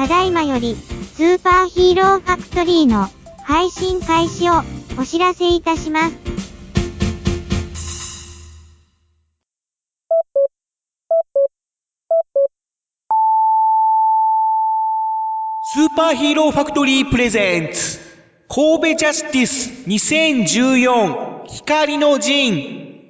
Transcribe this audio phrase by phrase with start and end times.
[0.00, 3.06] ただいまより、スーパーヒーローファクトリーの
[3.42, 4.62] 配信開始を
[4.98, 6.16] お知らせいたします。
[15.64, 18.00] スーパーヒーローファクトリープレゼンツ。
[18.48, 23.02] 神戸ジャスティス2014光の陣。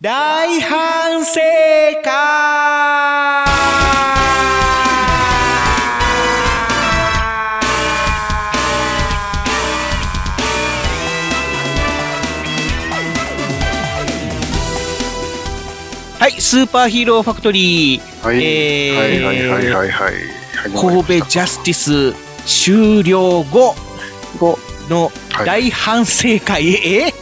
[0.00, 1.38] 大反省
[2.02, 2.57] 会。
[16.18, 20.12] はい、スーパーヒーローファクトリー、はい、えーはいはいはいはいはい。
[20.74, 23.76] 神戸ジャスティス終了後
[24.88, 27.14] のはい大反省会へ、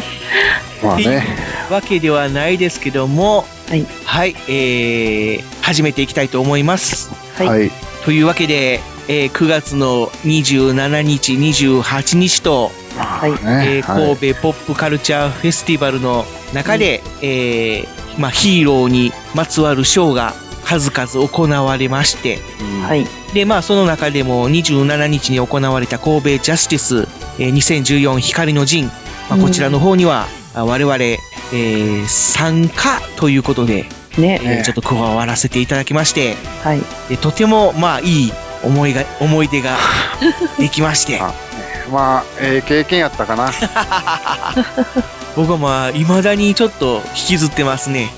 [0.82, 1.26] まあね。
[1.70, 3.86] わけではないですけども、はい。
[4.06, 7.10] はい、えー、始めていきたいと思います。
[7.36, 7.46] はい。
[7.46, 7.70] はい。
[8.06, 13.80] というわけで、えー9月の27日、28日と、まあはいえね。
[13.80, 20.34] ー神戸ポップカルチャーフェスティバルの中で、えーまあ、ヒーローにまつわるショーが
[20.64, 22.38] 数々行われまして、
[22.86, 23.06] はい。
[23.34, 28.86] で、まあ、その中でも27日に行われた神戸ジャスティス、えー2014光の陣、
[29.28, 33.84] まあ、こちらの方には、あ我々、えー参加ということで、
[34.18, 34.40] ね。
[34.42, 36.80] えーちょっと加わらせていただきまして、はい。
[37.08, 39.76] でとても、まあ、いい思いが、思い出が
[40.58, 41.34] できまして、 あ
[41.92, 43.50] まあ、ええ経験やったかな。
[45.36, 48.08] 僕はまあ、未だにちょっと引きずってますね。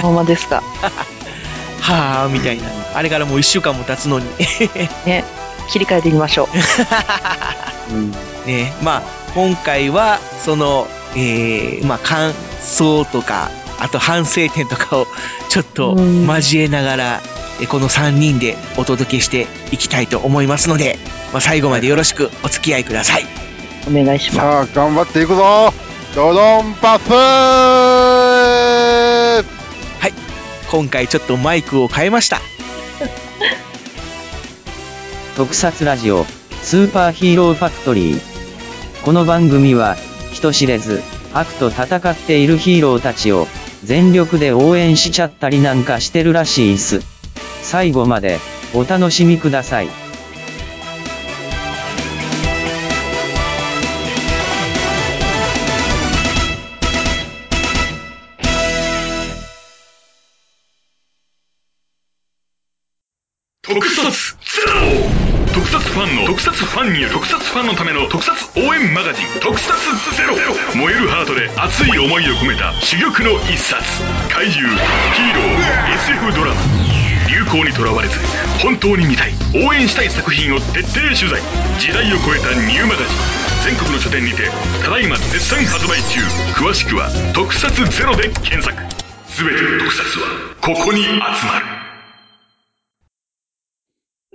[0.00, 0.62] ほんまですか。
[1.80, 2.64] はあ、みたいな。
[2.94, 4.26] あれからもう一週間も経つのに。
[5.04, 5.24] ね。
[5.68, 6.48] 切り替えていきましょ
[7.90, 8.10] うん。
[8.46, 9.02] ね、まあ、
[9.34, 15.06] 今回は、その、えー、まあ、感想とか、あと反省点とかを
[15.48, 17.20] ちょっとうん交えながら、
[17.60, 20.98] えこの3人でお届けしていきたいと思いますので、
[21.32, 23.22] まあ、最後までよろしくお付き合いください。
[23.22, 23.26] う。
[24.00, 27.72] お願いしまさあ、頑張っていくぞドドンパフー
[30.70, 32.38] 今回ちょっとマイクを変えました。
[35.36, 36.26] 特撮ラジオ、
[36.62, 38.20] スーパーヒーローファクトリー。
[39.04, 39.96] この番組は、
[40.32, 41.02] 人知れず、
[41.32, 43.48] 悪と戦っているヒーローたちを、
[43.84, 47.00] 全力で応援しちゃったりなんかしてるらしいっす。
[47.62, 48.38] 最後まで、
[48.74, 50.01] お楽しみください。
[66.84, 69.72] ンによる特撮ファンのための特撮応援マガジン特撮
[70.16, 70.34] ゼロ。
[70.74, 73.82] 燃えるハートで熱い思いを込めた珠玉の一冊。
[74.30, 76.60] 怪獣ヒーロー SF ドラマ。
[77.28, 78.18] 流行にとらわれず
[78.62, 79.32] 本当に見たい。
[79.54, 81.40] 応援したい作品を徹底取材。
[81.78, 83.06] 時代を超えたニューマガジン。
[83.64, 84.50] 全国の書店にて
[84.84, 86.20] ただいま絶賛発売中。
[86.58, 88.74] 詳しくは「特撮ゼロで検索。
[89.36, 90.26] 全ての特撮は
[90.60, 91.82] ここに集まる。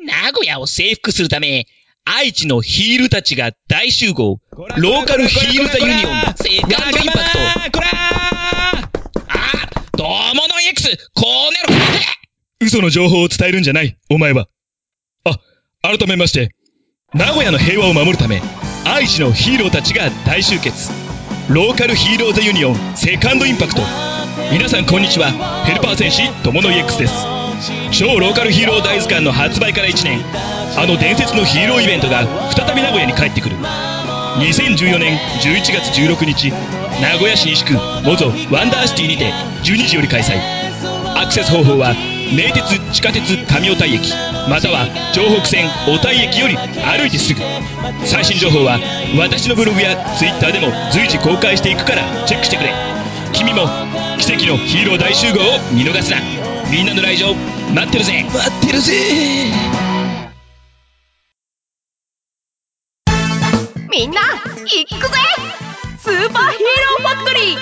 [0.05, 1.67] 名古屋を征服するため、
[2.09, 4.39] 愛知のヒールたちが大集合。
[4.77, 7.79] ローカルヒールザユニオン、セカンドインパクト。
[7.79, 7.87] こら
[9.27, 14.47] あどうもの X、こうねろ嘘の情報を伝えるんじゃない、お前は。
[15.25, 15.37] あ、
[15.81, 16.55] 改めまして、
[17.13, 18.41] 名古屋の平和を守るため、
[18.85, 20.91] 愛知のヒーローたちが大集結。
[21.49, 23.81] ローカルヒーローザユニオン、セカンドインパクト。
[24.53, 25.31] 皆さんこんにちは、
[25.65, 27.36] ヘルパー戦士、友の X です。
[27.91, 30.21] 超ローカルヒーロー大図鑑の発売から1年。
[30.77, 33.55] あの伝説のヒーローイベントが再び名古屋に帰ってくる。
[34.37, 36.51] 2014年11月16日
[37.01, 37.73] 名古屋市西区
[38.03, 40.39] mozo ワンダーシティにて12時より開催。
[41.15, 41.95] アクセス方法は
[42.31, 44.13] 名鉄地下鉄上小田井駅
[44.47, 47.41] または城北線小田井駅より歩いてすぐ。
[48.05, 48.79] 最新情報は
[49.17, 52.71] 私のブログや Twitter でも随時公開していくからチェックしてくれ。
[53.33, 53.67] 君も
[54.19, 56.46] 奇跡のヒーロー大集合を見逃すな。
[56.69, 57.33] みんなの来場
[57.73, 58.25] 待ってるぜ。
[58.25, 58.93] 待ってるぜ。
[63.89, 64.19] みんな
[64.65, 65.17] 行くぜ。
[65.97, 67.57] スーパーヒーローファクトリー。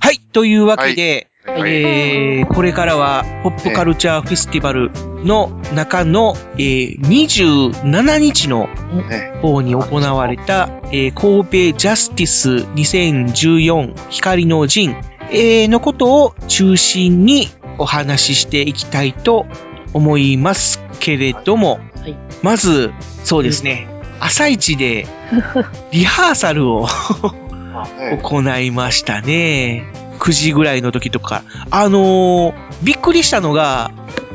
[0.00, 1.72] はい、というわけで、はい。
[1.72, 4.90] えー、これからは、ポップカルチャーフェスティバル
[5.24, 8.68] の中の、えー、27日の
[9.08, 14.96] ね方に行われた、えー、神戸ジャスティス2014光の陣、
[15.30, 19.46] えー、のことを中心にお話ししていきたいと
[19.92, 22.16] 思いますけれども、はい。
[22.42, 22.92] まず、
[23.24, 23.88] そうですね、
[24.20, 25.06] 朝一で
[25.92, 26.86] リハーサルを
[28.22, 30.01] 行いましたね。
[30.22, 31.42] 9時ぐらいの時とか。
[31.70, 33.92] あのーびっくりしたのが、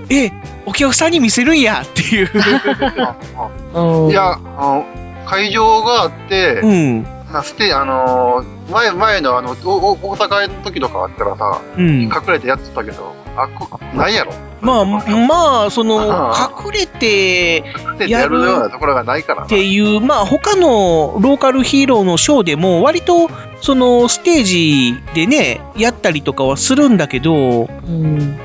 [0.09, 0.31] え、
[0.65, 2.29] お客さんに見せるんやっていう。
[3.73, 4.85] うんいや、あの
[5.25, 7.03] 会場があって、うん。
[7.31, 12.01] なステあのー前、前のあの、おお大阪の時とかあったらさ、うん。
[12.03, 14.33] 隠れてやってたけど、あ、こないやろ？
[14.61, 15.99] まあ、まあ、その、
[16.33, 17.63] あ隠れて
[18.07, 19.45] やるようなところがないからな。
[19.45, 23.29] っていう、まあ、他のローカルヒーローのショーでも、割と、
[23.61, 28.37] その、ステージでね、やったりとかはするんだけど、うん。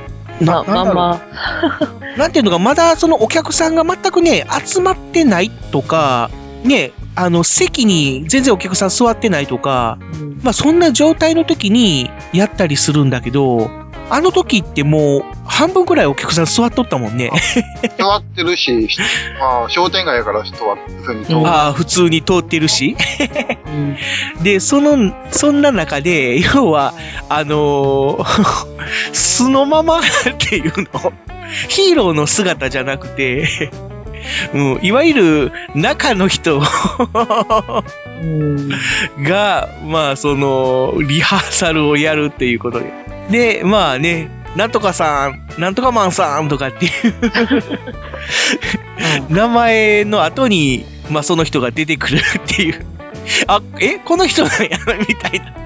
[0.44, 1.20] まあ、まあ
[2.16, 6.30] なんていうのか、まだそのお客さんが全くね、集まってないとか、
[6.64, 9.98] ね、あの、席に全然お客さん座ってないとか、
[10.42, 13.70] まあそんな状態の時にやったりするんだけど、
[14.10, 17.30] あの時ってもう半分くらいお客さん座っとったもんね。
[17.98, 18.98] 座ってるし、し
[19.40, 21.46] まあ、商店街やから人は普通に通る。
[21.46, 22.96] ああ、普通に通ってるし。
[23.66, 23.96] うん
[24.42, 26.94] で、その、そんな中で、要は、
[27.28, 28.66] あのー
[29.12, 30.02] 素のままっ
[30.38, 31.12] ていうの、
[31.68, 33.70] ヒーローの姿じゃなくて、
[34.54, 36.60] うん、いわゆる中の人
[38.22, 38.68] うん
[39.22, 42.92] が、まあ、その、リハーサルをやるっていうことで。
[43.30, 46.92] で、まあね、なんとかさん、なんとかマンさんとかっていう
[49.30, 52.86] 名前の後に、まあその人が出てくるっていう。
[53.46, 54.78] あ、えこの人なんや
[55.08, 55.62] みたいな。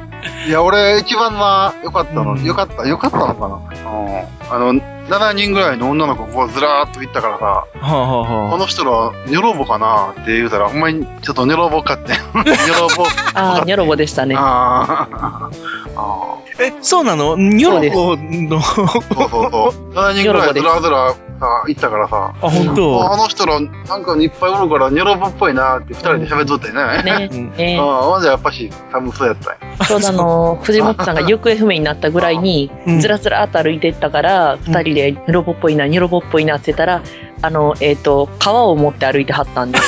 [0.47, 3.57] いや、俺、一番な、良かったの、うん良かった、良かったのかな。
[3.57, 4.69] うん。
[4.69, 12.13] あの、7人ぐらいの女の子こうずらーっと行ったからさ、はあ、はあはこの人ら、ニョロボかなって言うたら、ほんまに、ちょっとニョロボかって。
[12.13, 13.05] ニョロボ。
[13.35, 14.35] ああ、ニョロボでしたね。
[14.37, 15.51] あー
[15.97, 17.37] あ え、そうなの？
[17.37, 18.61] ニョロコの、ー。
[18.61, 19.93] そうそうそう。
[19.95, 23.17] 7人ぐらいずらずらさ、行ったからさ、あ、本あ当。
[23.19, 27.03] の人ら、なんかいっぱいおるから、ニョロボっぽいなって二人で喋っとってね。
[27.03, 27.53] ねうん。
[27.57, 29.85] ねああ、ほんじゃやっぱし、寒そうやったんや。
[29.87, 37.03] ちょうどあの、藤本さんが行方不明になったぐらいにうん、ずらずらっと歩いてったから、二人でロボっぽいな、ニョロボっぽいなって言ったら、
[37.43, 39.79] あの、えっ、と、川を持って歩いてはったんで、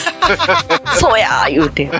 [1.00, 1.90] そうやー言うて。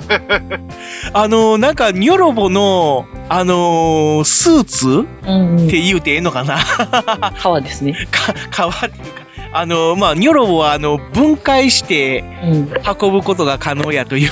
[1.15, 4.89] あの、なんか、ニョロボの、あのースーツ？
[4.89, 5.33] うんう
[5.63, 6.59] んって言うてええのかな？
[7.41, 7.95] 川ですね。
[8.11, 9.23] か、川っていうか、
[9.53, 12.71] あの、まあ、ニョロボは、あの、分解してうん。
[13.01, 14.31] 運ぶことが可能やという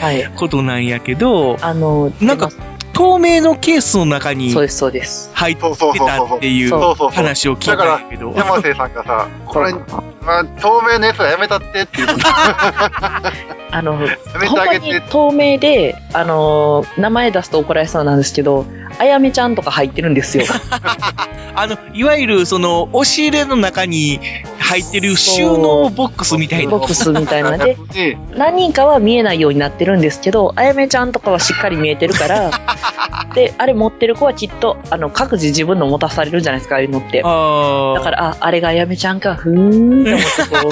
[0.00, 0.24] はい。
[0.36, 2.50] ことなんやけど、あの、なんか
[2.98, 5.30] 透明のケースの中にそうです、そうです。
[5.32, 8.32] 入ってそうそうそうそうたっていう話を聞いたんやけど。
[8.36, 12.14] 山瀬さんがさ、 これ、まあ、透明のやつはやめたってって言うの。
[13.70, 14.80] あの、ほん。
[14.80, 18.66] に透明で、あの、名前出すと怒られそうなんですけど、
[18.98, 20.44] あやめちゃんとか入ってるんですよ。
[21.54, 24.20] あの、いわゆる、その、押し入れの中に
[24.60, 26.78] 入ってる収納ボックスみたいなボ。
[26.78, 32.50] ックスみたいなので、 で、何人かは見えないようになってるんですけど、あやめちゃんとかはしっかり見えてるから、
[33.34, 37.22] で、あれ持ってる子はきっと、あの、各自自分の持たされるじゃないですか、ああいうのって。
[37.24, 40.70] あだから、あ、あれがあやめちゃんか、ふーんって思ってこう、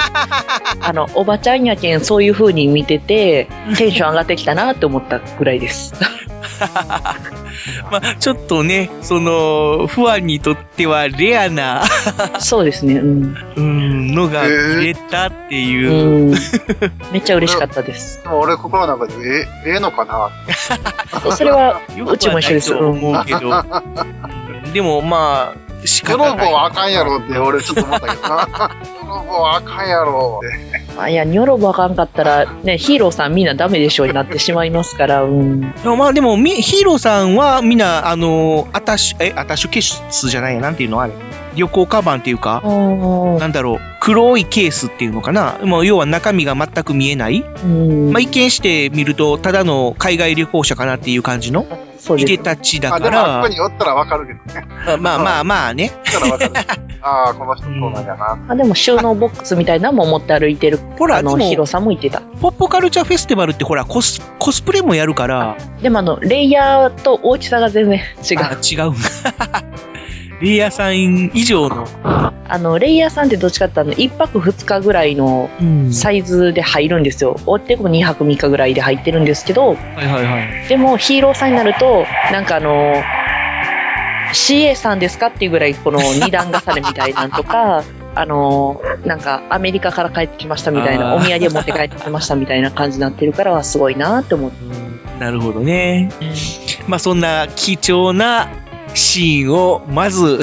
[0.81, 5.94] あの、おばちゃんやけん、そういう風に見てて、テンション上がってきたなって思ったぐらいです。
[7.90, 11.84] まあ、ちょっとね、その、ファンにとってはレアな、
[12.38, 13.36] そうですね、うん。
[13.56, 16.28] うん、のが見れたっていう。
[16.28, 16.34] うん。
[17.12, 18.22] めっちゃ嬉しかったです。
[18.22, 19.14] でも俺心の中で、
[19.64, 20.30] え、ええのかな？
[21.32, 22.72] それは、ようちも一緒です。
[22.72, 23.48] くはないとうん思うけど。
[23.48, 26.48] うんでも、まあ、仕ニョロ方ない。
[26.48, 28.76] ボはあかんやろって俺ちょっと思ったけどな。
[28.82, 30.86] ニョロボはあかんやろって。
[30.98, 35.72] あいや、ニョロボあかんかったら、ね、ヒーローさんみんなダメでしょになってしまいますから、うん。
[35.84, 41.12] まあでも、みヒーローさんはみんな、あの、アタッシュ、え、アタッシュケースじゃないや、なんていうのあれ。
[41.56, 45.58] 旅行カバンっていうか、なんだろう、黒いケースっていうのかな。
[45.64, 47.44] もう要は中身が全く見えない。
[47.64, 51.66] うんまあ一見してみると、ただの海外旅行者かなっていう感じの、
[52.15, 52.39] いで。
[52.39, 54.67] たちだあ、でからもあそこ、におったらわかるけどね。
[55.01, 55.93] まあまあまあね。
[55.94, 56.53] おったらわかる。
[57.03, 58.39] ああ、この人そうなんやな。
[58.48, 62.20] あでも収納ボックスみたいなのも持って歩いてる、ほら、あの、でもヒーローさんも言ってた。
[62.41, 68.39] ポップカルチャーフェスティバルってほら、コス、コスプレもやるから、でもあの、レイヤーと大きさが全然違う。
[68.41, 69.63] あ違うんだ。
[70.40, 77.40] レイヤーさん以上の、あの、レイヤーさんってどっちかっていうと、1泊2日ぐらいのうんサイズで入るんですよ。
[77.46, 79.76] 追っても2泊3日ぐらいで入ってるんですけど、はい
[80.06, 80.69] はいはい。
[80.69, 82.94] でもヒーローさんになると、なんかあの、
[84.32, 87.82] CA さんですかっていうぐらいこの二段重ねみたいなんとか、
[88.14, 94.56] あの、なんかアメリカから帰ってきましたみたいな、お土産持って帰ってきましたみたいな感じになってるからはすごいなって思って。
[95.19, 96.10] なるほどね。
[96.86, 98.48] まあそんな貴重な
[98.96, 100.41] シーンをまず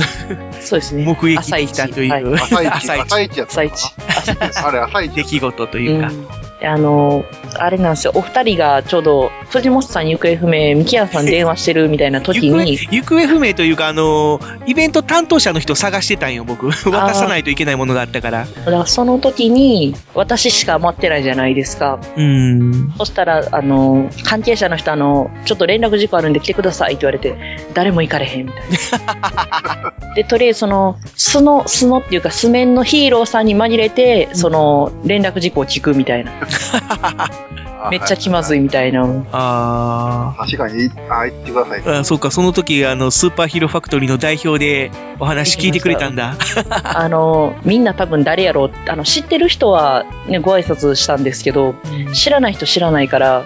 [0.61, 1.03] そうですね。
[1.03, 3.93] 目撃できたという、はい朝一、朝一朝一朝一。
[3.93, 4.67] かな。
[4.67, 5.13] あれ、朝一。
[5.13, 6.07] 出来事とういうか。
[6.09, 6.27] ん、
[6.63, 16.67] あの、あれなんですよ、お二人がちょうど、藤本さん行方不明、三木屋さん電話してるみたいな時に、行方不明というか、あのーイベント担当者の人探してたんよ、僕。
[16.89, 18.45] 渡さないといけないものがあったから。
[18.45, 21.99] だからその時に、私しか待ってないじゃないですか。
[22.15, 22.93] うーん。
[22.97, 27.35] そしたら、あの、関係者の人、あの、ちょっと連絡事項あるんで来てくださいって言われて、
[27.73, 28.63] 誰も行かれへんみたい
[29.05, 29.93] な。
[30.15, 36.31] で、とりあえずその、素の、素のっていうか、素面のヒーローさんに紛れて、その、連絡事項を聞くみたいな。
[37.91, 39.03] めっちゃ気まずいみたいな。
[39.31, 41.81] あ確かに、あ、言ってください。
[41.81, 42.03] ーあ。
[42.03, 46.35] そうか、その時、あの、スーパーヒーローファクトリーの代表でお話聞いてくれたんだ。
[46.83, 51.75] あの、みんな多分誰やろうあの、知ってる人はね、ご挨拶したんですけど、
[52.13, 53.43] 知らない人知らないから、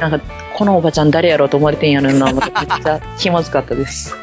[0.00, 0.20] なんか、
[0.54, 4.14] このおばちゃん誰やろうと思われてんやろな、思ってめっちゃ気まずかったです。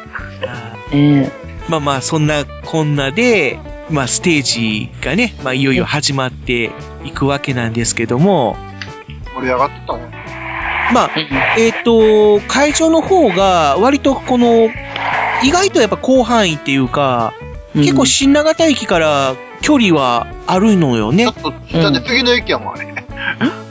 [0.92, 3.58] ええまあまあ、そんなこんなで、
[3.90, 6.72] まあ、ステージがね、まあ、いよいよ始まって
[7.04, 8.56] いくわけなんですけども、
[9.34, 10.10] 盛り上がってたね。
[10.92, 11.10] まあ、
[11.58, 14.70] えっ、と、会場の方が、割とこの、
[15.42, 17.34] 意外とやっぱ広範囲っていうか、
[17.74, 21.24] 結構新長田駅から距離はあるのよね。
[21.24, 22.88] ちょっと、だって次の駅やもん、あれ。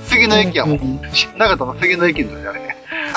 [0.07, 1.01] 次の駅やもん。
[1.37, 2.66] 長田の次の駅の時あれ。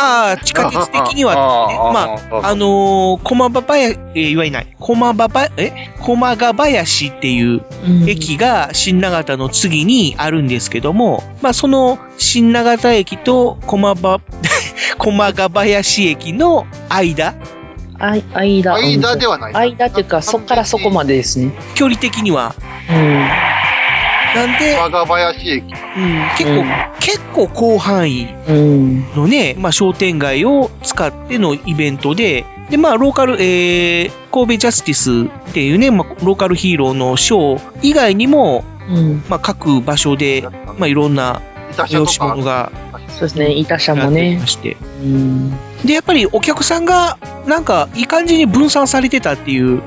[0.01, 5.91] ああ、地下鉄的にはね、あーまあーあ、あのー、駒場林、えー、言わない、駒場ば、え？
[6.01, 7.63] 駒ヶ林っていう
[8.09, 14.21] 駅が新長田の次にあるんですけども、まあ、その新長田駅と駒場、
[14.97, 17.35] 駒ヶ林駅の間、
[17.99, 18.77] あい、間。
[18.77, 19.55] 間ではない。
[19.55, 21.53] 間っていうか、そっからそこまでですね。
[21.75, 22.55] 距離的には。
[22.89, 23.29] うん。
[24.35, 25.65] なんで、我が林駅。
[25.65, 25.73] うん、
[26.37, 26.67] 結構、うん
[27.01, 29.15] 結構広範囲うん。
[29.15, 39.25] のね、まあ、商店街を使ってのイベントで、で、まあ、ローカル、えー、神戸ジャスティスっていうね、まあ、ローカルヒーローのショー以外にも、うん。
[39.29, 40.47] まあ、各場所で、
[40.79, 41.41] まあ、いろんな
[41.73, 42.71] 催し物が
[43.09, 44.47] そうですね、板車やってもねま。
[44.47, 44.77] して。
[45.03, 45.53] うん。
[45.85, 49.83] で、やっぱりお客さんが、なんか、いい感じに分散されてたっていう。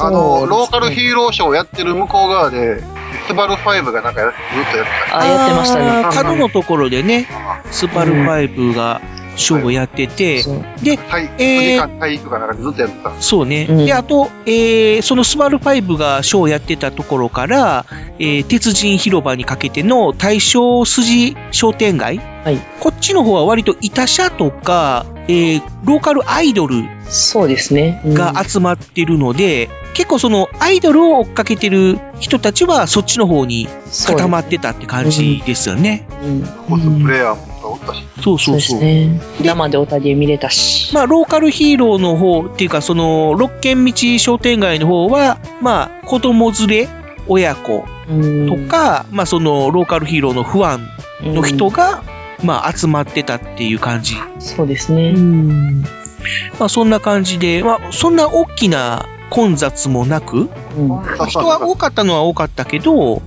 [0.00, 2.82] あの、ローカルーヒーローショーをやってる向こう側で、
[3.26, 5.20] スバル5がなんかやずっとやってた。
[5.20, 6.14] あ、やってましたね。
[6.14, 9.00] 角のところでね、あスパル5が
[9.36, 13.12] ショーをやってて、そうで、体えー9時間体育かなんかでずっとやってた。
[13.20, 13.66] そうね。
[13.68, 17.86] うんで、あと、えー、そのスバル5がショーをやってたところから、
[18.18, 22.18] えー、鉄人広場にかけての大正筋商店街。
[22.44, 22.58] はい。
[22.80, 28.02] こっちの方は割と板車とか、えー、ローカルアイドルそうですね。
[28.04, 33.68] うんが集まってるので、結構そのアイドルを追っかけてる人たちはそっちの方に
[34.06, 36.06] 固まってたって感じですよね。
[36.22, 36.42] うん。
[36.42, 38.02] コスプレイヤーもおったし。
[38.22, 38.80] そうそそううそう。
[38.80, 39.20] ですね。
[39.42, 40.94] 生でおたげ見れたし。
[40.94, 46.88] まあ、ローカルヒーローの方っていうか、その、六軒道商店街の方は、まあ、子供連れ、
[47.26, 50.78] 親子うんとか、まあ、その、ローカルヒーローのファ
[51.22, 52.02] ンの人が、
[52.42, 54.16] まあ、集まってたっていう感じ。
[54.38, 55.14] そうですね。
[56.58, 60.88] まあ、そんな感じで、まあ、そんな大きな混雑もなく、うん。
[60.88, 63.22] まあ人は多かったのは多かったけど、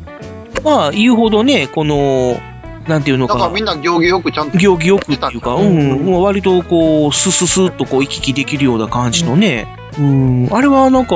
[0.63, 2.39] まあ、言うほどね、この、
[2.87, 4.57] なんていうのかなんかみ、んな行儀よくちゃんと。
[4.57, 9.67] 行儀よくっていうか、ううんう割とこう、スススッとこう行き来できるような感じのね、
[9.99, 11.15] うん、あれはなんか、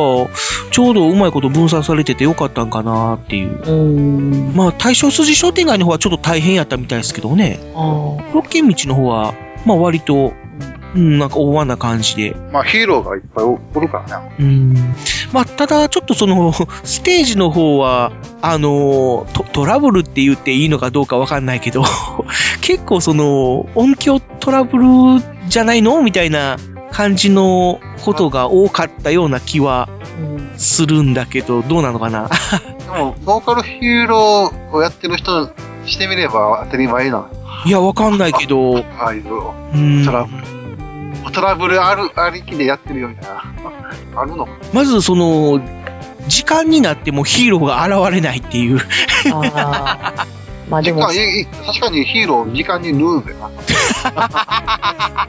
[0.71, 3.61] ちょうどうまいこと分散されててよかったんかなっていう。
[3.63, 4.55] うん。
[4.55, 9.33] まあ、大正筋商店街の方はちょっと大変やったみたいですけどね、あ六軒道の方は、
[9.65, 10.33] まあ割と、
[10.95, 14.35] うん、なんか大和な感じで、まあヒーローがいっぱいおおるからね。
[14.39, 14.73] うん
[15.31, 18.11] まあ、ただ、ちょっとその、 ステージの方は、
[18.41, 21.83] あのト、トラブルって言っていいのかどうかわかんないけど、
[22.61, 24.85] 結構その、音響トラブル
[25.47, 26.57] じゃないのみたいな
[26.91, 32.29] 感じのことが多かったような気はうんするんだけど、どうなのかな？
[32.29, 35.51] でも、ローカルヒーローをやってる人
[35.85, 37.29] してみれば当たり前なの。
[37.65, 39.23] いや、わかんないけど、ああいう、
[39.73, 41.31] うんトラブル。
[41.31, 43.43] トラブルある、ありきでやってるよみたいな。
[44.15, 44.45] あるの？
[44.45, 45.61] かまずその、
[46.27, 48.79] 時間になってもヒーローが現れないっていう。
[50.71, 51.13] まあでも、確
[51.81, 53.49] かにヒーロー時間にルールでな。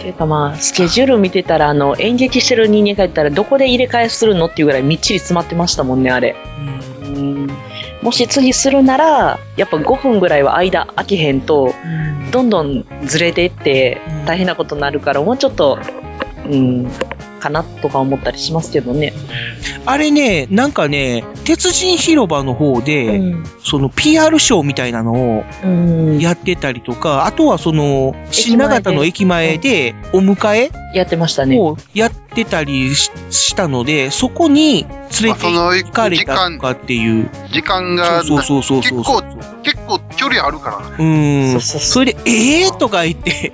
[0.00, 6.36] ていうかまあ、スケジュール見てたら、あの、演劇してる人間がいたら、どこで入れ替えするのっていうぐらいみっちり詰まってましたもんね、あれ。
[7.02, 7.50] うん。
[8.00, 11.74] もし次するなら、やっぱ5分ぐらいは間空けへんと、
[12.30, 14.24] どんどんずれていってうん。
[14.24, 15.78] 大変なことになるから、もうちょっと、
[16.46, 16.90] うん、
[17.38, 19.12] かなとか思ったりしますけどね。
[19.86, 23.44] あれね、なんかね、鉄人広場の方で、うん。
[23.62, 26.18] その PR ショーみたいなのをうん。
[26.18, 31.58] やってたりとか、あとはその、新長田の駅前でお迎えやってましたね。
[31.58, 34.84] をやってたりししたので、そこに
[35.22, 37.30] 連れて行かれたとかっていう。
[37.52, 39.22] 時間が、そうそうそうそう結構、
[39.62, 40.76] 結構距離あるから。
[40.76, 41.60] うーん。
[41.60, 43.52] それで、ええー、とか言って、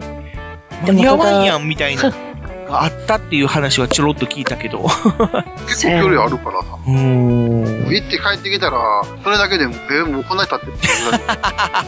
[0.86, 2.12] 間に合わんやんみたいな、
[2.64, 4.82] があったっていう話はちょろっと聞いたけど。
[5.66, 6.78] 結構距離あるからさ。
[6.86, 7.64] うーん。
[7.88, 11.20] 行って帰ってきたら、それだけでも、え、もうこんなに経ってるってぐらい。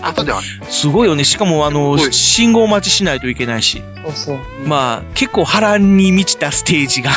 [0.02, 0.47] 後である。
[0.68, 1.25] すごいよね。
[1.25, 3.83] しかも、あの、信号待ちしないといけないし。
[4.04, 4.38] そうそう。
[4.66, 7.11] まあ、結構波乱に満ちたステージが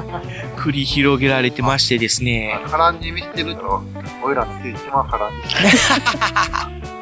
[0.58, 2.60] 繰り広げられてましてですね。
[2.66, 3.82] 波乱に満ちてるだろ。
[4.22, 5.68] 俺らのステージ一番波乱にしてる。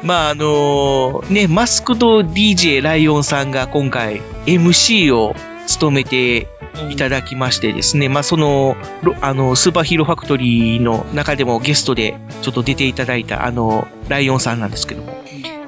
[0.03, 5.35] まあ、あのね、マスクド DJ ライオンさんが今回 MC を
[5.67, 6.47] 務めて
[6.89, 8.75] いただきましてですね、まあその、
[9.21, 15.13] あの、スーパーヒーローファクトリーの中でもゲストでちょっと出ていただいたあの、ライオンさんなんですけども。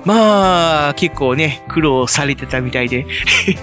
[0.06, 3.06] まあ、結構ね、苦労されてたみたいで、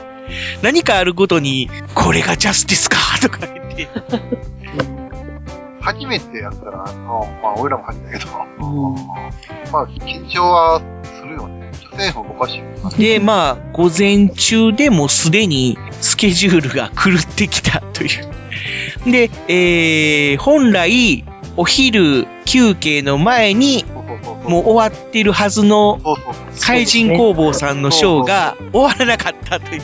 [0.62, 3.88] 何かあるごとに、これがジャスティスかとか言って。
[5.80, 8.32] 初めてやったら、あの、まあ俺らも初めてだけど、
[9.72, 11.65] まあ緊張はするよね。
[11.96, 12.98] 政府おかしい。
[12.98, 18.08] で、まあ、午前中でもすでにスケジュールが狂ってきたとい
[19.06, 19.10] う。
[19.10, 21.24] で、えー、本来、
[21.56, 23.84] お昼休憩の前に、
[24.48, 26.00] もう終わってるはずの
[26.60, 29.82] 怪人工房さんのショーが終わらなかったという。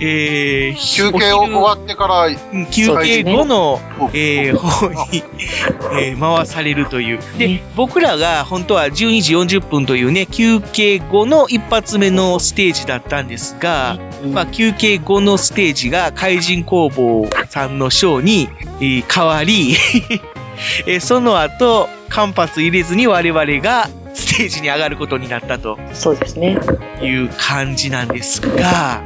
[0.00, 3.80] えー、休憩を終わってから、休憩後の、
[4.12, 5.22] えー、方に、
[6.00, 7.18] えー、回されるという。
[7.38, 13.98] で、僕らが本当は12時40分というね、休憩後の一発目のステージだったんですが、
[14.32, 18.48] まあ、休憩後のステージが怪人工房さんのショーに、
[18.80, 19.76] えー変わり、
[20.86, 25.78] えーその後、間髪入れずに我々がステージに上がることになったと。
[25.92, 26.58] そうですね。
[27.02, 29.02] いう感じなんですが、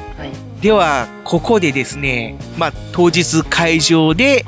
[0.61, 4.45] では、ここでですね、まあ、当日会場で、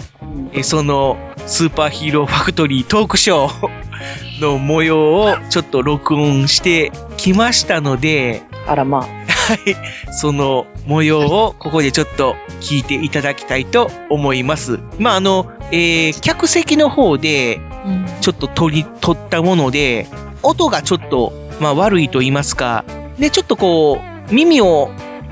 [0.62, 1.16] その、
[1.46, 9.31] スーパーヒーローファクトリートークショーの模様をちょっと録音してきましたので、あらまあ。
[9.48, 10.12] はい。
[10.12, 14.78] その模様をここでちょっと聞いていただきたいと思います。
[14.98, 17.60] まあ、あの、えー、客席の方で、
[18.20, 20.06] ちょっと取り、取ったもので、
[20.42, 22.84] 音がちょっと、まあ、悪いと言いますか、
[23.18, 23.98] で、ちょっとこ
[24.30, 24.90] う、耳を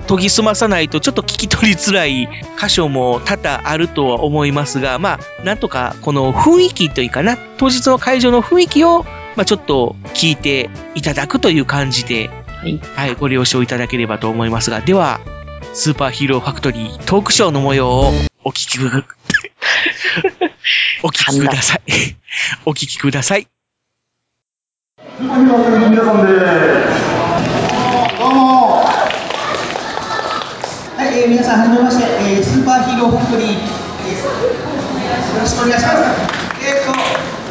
[0.08, 2.28] 研ぎ澄まさないとちょっと聞き取りづらい
[2.60, 9.04] 箇所も多々あるとは思いますが、まあ、なんとかこの雰囲気というかな、当日の会場の雰囲気を、
[9.36, 12.30] まあ、ちょっと聞いていただくという感じで、
[12.94, 15.20] はい、ご了承いただければと思いますが、では、
[15.72, 18.12] スーパーヒーローファクトリートークショーの模様を
[18.44, 18.84] お聞きく、
[21.02, 21.82] お聞きください。
[22.66, 23.46] お聞きください。
[24.98, 28.18] スーパーヒーローファクトリーの皆さんです。
[28.18, 28.82] どうも。
[30.96, 34.24] はい、えー皆さんはじめまして、えースーパーヒーローファクトリーです。
[34.24, 34.30] よ
[35.40, 36.39] ろしくお願いします。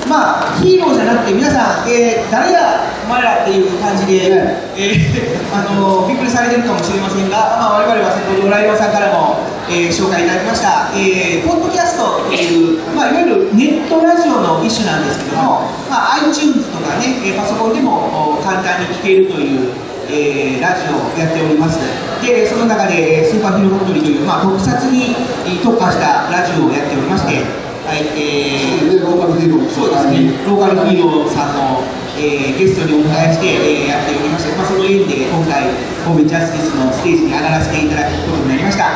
[0.09, 4.29] まあ、ヒーローじゃなくて皆さん、えー誰やお前らっていう感じで、
[4.77, 4.99] えー
[5.53, 9.37] あのびっくりされてるかもしれませんが、まあ、我々は先ほどライオンさんからも、
[9.69, 19.69] えー紹介いただきました、えーポッドキャストという、まあ、いわゆるネットラジオの一種なんですけども、まあ、iTunes とかね、えーパソコンでもお簡単に聞けるという、
[20.09, 21.77] えーラジオをやっております。
[22.21, 27.41] で、その中で、えースーパーヒーローファクトリーという、まあ、特撮にえー特化したラジオをやっておりまして、
[27.89, 31.81] はい、えー、ローカルヒーローそうですね、ローカルヒーローさんの、
[32.21, 35.73] えーゲストにお迎えして、えーやっておりまして、まあ、その縁で今回、
[36.05, 38.93] 神戸ジャスティスのステージに上がらせていただくことになりました。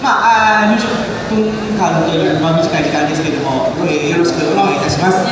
[0.00, 5.20] まあ、あー20分間という、まあ、短い時間ですけれども、えーよろしくお願いいたします。
[5.20, 5.28] あ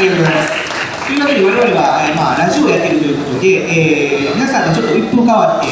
[0.00, 0.56] りがとうございます。
[1.04, 5.68] というわけで我々は、えーまあ、ラジオをやっているということで、えー皆さんとちょっと一風変わって、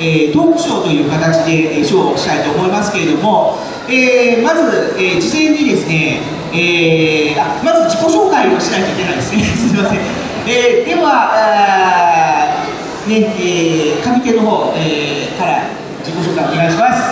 [0.00, 6.20] えートークショーという形で、えーショーをしたいと思いますけれども、えーまず、えー事前にですね、
[6.52, 9.44] えーあまず自己紹介をしないといけないですね。
[9.56, 9.98] すみません。
[10.46, 15.62] えーでは、あーね、えー上手の方、えーから
[16.04, 17.02] 自己紹介お願いします。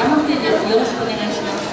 [0.00, 0.72] 山手です。
[0.72, 1.72] よろしくお願いします。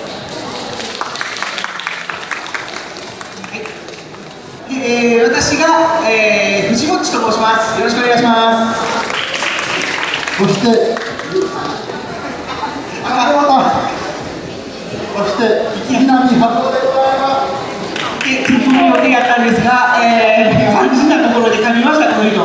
[4.70, 7.80] でえー私が、えー、藤もと申します。
[7.80, 8.80] よろしくお願いします。
[10.38, 10.96] そして、
[13.04, 13.44] あ、ま
[13.94, 13.99] た。
[15.20, 15.44] そして、
[16.72, 17.60] でございます。
[18.88, 22.40] 予定やったんですが、えー、肝心なところで噛みました、この人。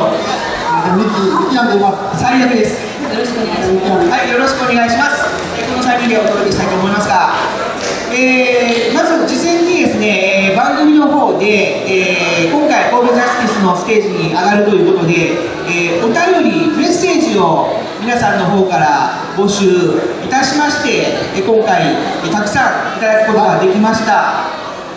[2.19, 2.83] 最悪です。
[2.99, 4.09] よろしくお願いします。
[4.11, 5.23] はい、よろしくお願いします。
[5.55, 7.31] えーこの3人でお届けしたいと思いますが、
[8.11, 15.37] えーまず事前にですね、えー番組の方で、えー今回神戸ジャスティスのステージに上がるということで、
[15.69, 17.67] えーお便り、メッセージを
[18.01, 19.65] 皆さんの方から募集
[20.25, 21.95] いたしまして、え今回、
[22.31, 24.49] たくさんいただくことができました。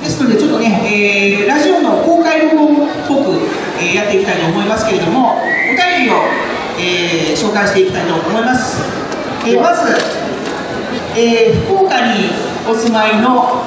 [0.03, 3.37] ですので、ちょっとね、えーラジオの公開録音っぽく、
[3.81, 6.15] えやっていきたいと思いますけれども、お便りを、
[6.81, 8.81] え紹介していきたいと思います。
[9.47, 9.95] えまず、
[11.17, 12.31] え福岡に
[12.69, 13.58] お住まいの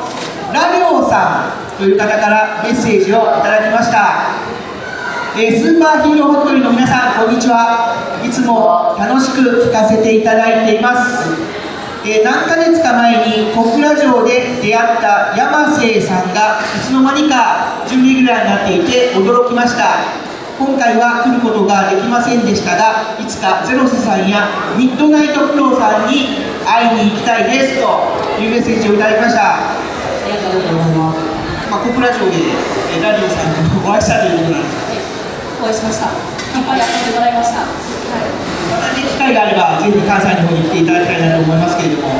[0.53, 4.51] ラリョウさんという方からメッセージをいただきました。
[5.37, 7.95] えスーパーヒーローファクトリーの皆さん、こんにちは。
[8.23, 11.31] いつも楽しく聞かせていただいています。
[12.05, 20.31] え何ヶ月か前に小倉城で出会った山瀬さんがいつの間にか準レギュラーになっていて驚きました。
[20.57, 29.90] 今回は来ることができませんでしたが、いつかゼロスさんやミッドナイトクローさんに会いに行きたいですというメッセージをいただきました。
[30.31, 31.19] ありがとうございます。
[31.67, 35.11] まあ、小倉城で、えーラリオさんとお会いしたということなんです。
[35.59, 36.07] お会いしました。
[36.07, 37.67] いっぱい遊んでもらいました。
[37.67, 42.15] またね、機会があれば、ぜひ関西の方に来ていただきたいなと思いますけれども。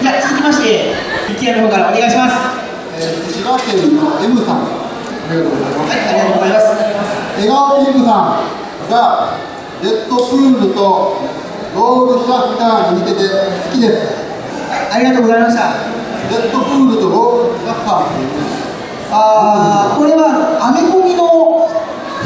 [0.00, 0.92] じゃあ、続きまして、
[1.32, 2.36] 池谷の方からお願いします。
[3.32, 5.88] 滋賀県の M さん、ありがとうございます。
[5.88, 6.68] はい、ありがとうございます。
[7.40, 9.36] 笑顔ピンクさんが、
[9.82, 11.16] ジェットプールと
[11.74, 14.22] ロールシャッターに似てて好きです。
[14.92, 16.01] ありがとうございました。
[16.32, 17.52] ジェットプールとロ
[19.12, 21.68] あー、これはアメコミの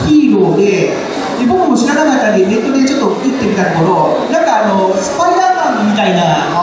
[0.06, 0.94] ヒーローで、
[1.42, 6.54] で僕も知らなかったんで、ネットでちょっと打ってみたところ、なんかあの、スパイダーマンみたいな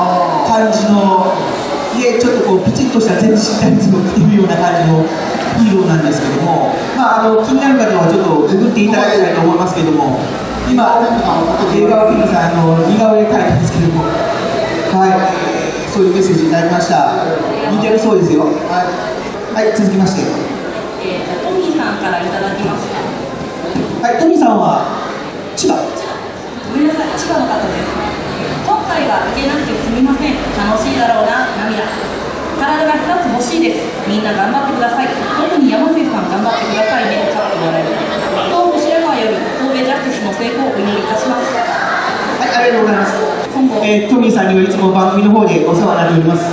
[0.48, 1.36] 感じの、
[2.00, 5.04] で、ちょっとこう、ピチッとした全身タイツを着てるような感じの
[5.60, 10.16] ヒーローなんですけども、まあ、あの、気になる方はちょっとググっていただきたいと思いますけども、
[10.72, 11.04] 今、
[11.76, 15.53] 映画をピンクさん、あの、似顔絵描いてますけども、はい、
[15.94, 17.14] そういうメッセージいただきました。
[17.70, 18.50] 似てるそうですよ。
[18.50, 18.90] はい、
[19.54, 20.26] はい、続きまして。
[21.06, 22.98] えーとトミーさんからいただきました。
[24.02, 24.90] はい、トミさんは
[25.54, 25.78] 千葉？
[25.78, 27.86] ごめんなさい、千葉の方です。
[28.66, 30.34] 今回は行けなくてすみません。
[30.58, 31.86] 楽しいだろうな、涙。
[32.58, 33.86] 体が2つ欲しいです。
[34.10, 35.14] みんな頑張ってください。
[35.14, 37.30] 特に山瀬さん頑張ってくださいね。
[37.38, 37.86] かっこ笑い。
[38.50, 41.93] 東部白川より神戸ジャスティスの成功をお祈りいたします。
[42.54, 43.14] ありがとうございます。
[43.84, 46.46] えートミーさんにはいつも番組の方でお世話になっております。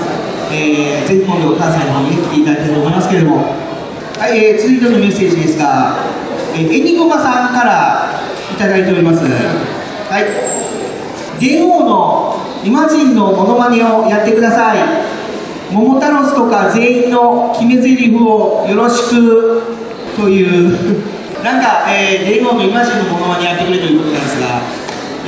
[0.53, 3.37] えーぜひ今度関西の方に来ていただきたいと思いますけれども。
[4.19, 5.97] はい、えー続いてのメッセージですが、
[6.55, 8.21] えーエニゴマさんから
[8.53, 9.23] いただいております。
[9.25, 9.29] は
[10.21, 10.25] い。
[11.41, 14.79] 電王のイマジンのモノマネをやってください。
[15.73, 19.63] 桃太郎とか全員の決め台詞をよろしく
[20.17, 20.77] という、
[21.45, 24.47] なんか、えー、電王のイマジンのモノマネやってくれということなんですが、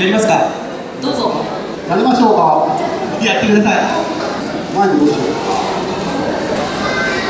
[0.01, 0.62] やりますか？
[1.03, 1.33] どうぞ。
[1.91, 2.79] やりましょうか。
[3.21, 3.75] やってください。
[4.79, 5.27] 前にどうしよう。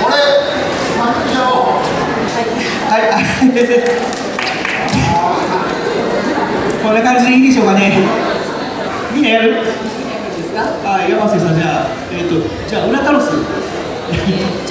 [0.04, 0.14] これ、
[1.00, 1.72] マッチャを。
[2.92, 3.16] はい、あ
[6.84, 7.96] こんな感じでいいでしょうかね。
[9.14, 9.56] みんなやる？
[10.84, 12.34] あ、山瀬さん、じゃあ、えっ、と、
[12.68, 13.30] じゃあ、裏タロス。
[13.30, 13.36] ちょ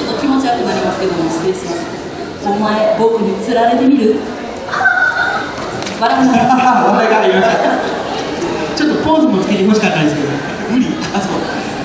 [0.05, 1.81] っと気持ち悪くなりますけども、失礼します。
[2.45, 4.17] お前、僕に釣られてみる？
[5.99, 6.33] 笑うな。
[6.85, 8.00] 笑いが入りました。
[8.81, 10.29] ちょっとポーズもつけてほしかったんですけど、
[10.73, 10.89] 無理。
[11.13, 11.37] あ、そう。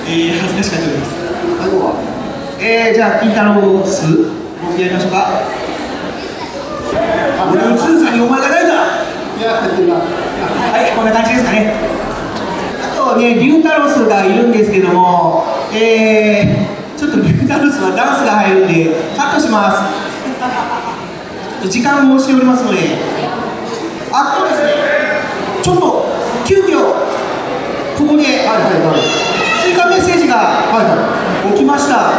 [0.09, 1.13] えー、恥ずかしかったです。
[1.61, 1.93] 最後は。
[2.59, 4.33] えー、じゃあ、金太郎ス、
[4.65, 5.45] 僕やりましょうか。
[7.53, 8.67] 俺のスーツにお前がない。
[9.37, 11.73] はい、こんな感じですかね。
[12.81, 19.71] あとね、リュウタロスがいるんですけども、えー、ちょっとリュウタロスはダンスが入るんで、カットしま
[21.61, 21.69] す。
[21.69, 22.79] 時間も押しておりますので、
[24.11, 24.73] あとですね、
[25.61, 26.16] ちょっと
[26.47, 26.79] 急遽、
[27.97, 30.63] ここで、追加メッセージが
[31.51, 32.13] 起きました。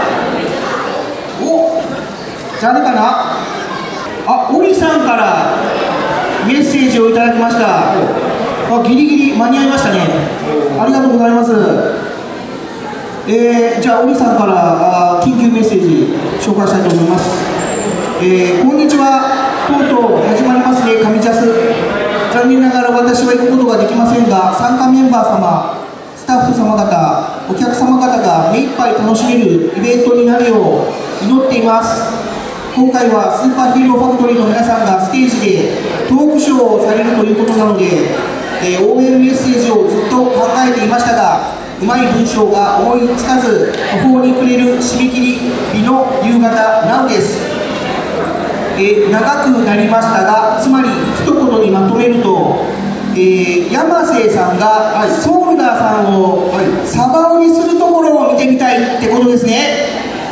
[1.41, 1.81] お
[2.61, 3.39] 誰かな？
[4.27, 5.57] あ、オリさんから
[6.47, 7.95] メッセージをいただきました。
[7.95, 10.01] あ、ギリギリ間に合いましたね。
[10.79, 11.51] ありがとうございます。
[13.29, 17.31] えー、じゃあ、オリさんからあ緊急メッセージ紹介したいと思います。
[18.21, 19.25] えー、こんにちは。
[19.67, 22.18] とうとう始まりますね、神ジャス。
[22.33, 25.81] 残念ながら私は行くことができませんが、参加メンバー様、
[26.17, 32.03] スタッフ様方、お客様方が目いっぱい楽しめるイベントになるよう祈っています。
[32.77, 37.85] 今回はスーパーヒーローファクトリーの皆さんがステージでトークショーをされるということなので、
[38.63, 45.33] えー応援メッセージをずっと考えていましたが、うまい文章が思いつかず、途方に暮れる締め切り
[45.73, 46.51] 日の夕方
[46.87, 47.41] なおです。
[48.79, 50.89] えー長くなりましたが、つまり
[51.35, 52.57] 言にまとめると、
[53.15, 56.51] えー山瀬さんがソウルダーさんを
[56.87, 59.87] サバ売りするところを見てみたいってことですね。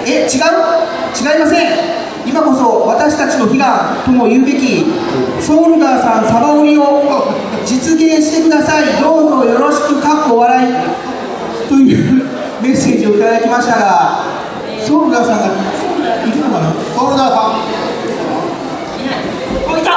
[0.07, 0.27] え、違う？
[0.29, 1.69] 違いません。
[2.27, 4.85] 今こそ私たちの悲願とも言うべき
[5.41, 6.83] ソウルダーさんサバ売りを
[7.65, 8.85] 実現してください。
[9.03, 10.73] どうぞよろしくかっこ笑い。
[11.69, 12.25] という
[12.63, 14.21] メッセージをいただきましたが、
[14.87, 16.73] ソルダーさんがいるのかな？
[16.97, 17.53] ソルダーさん。
[19.73, 19.91] おいた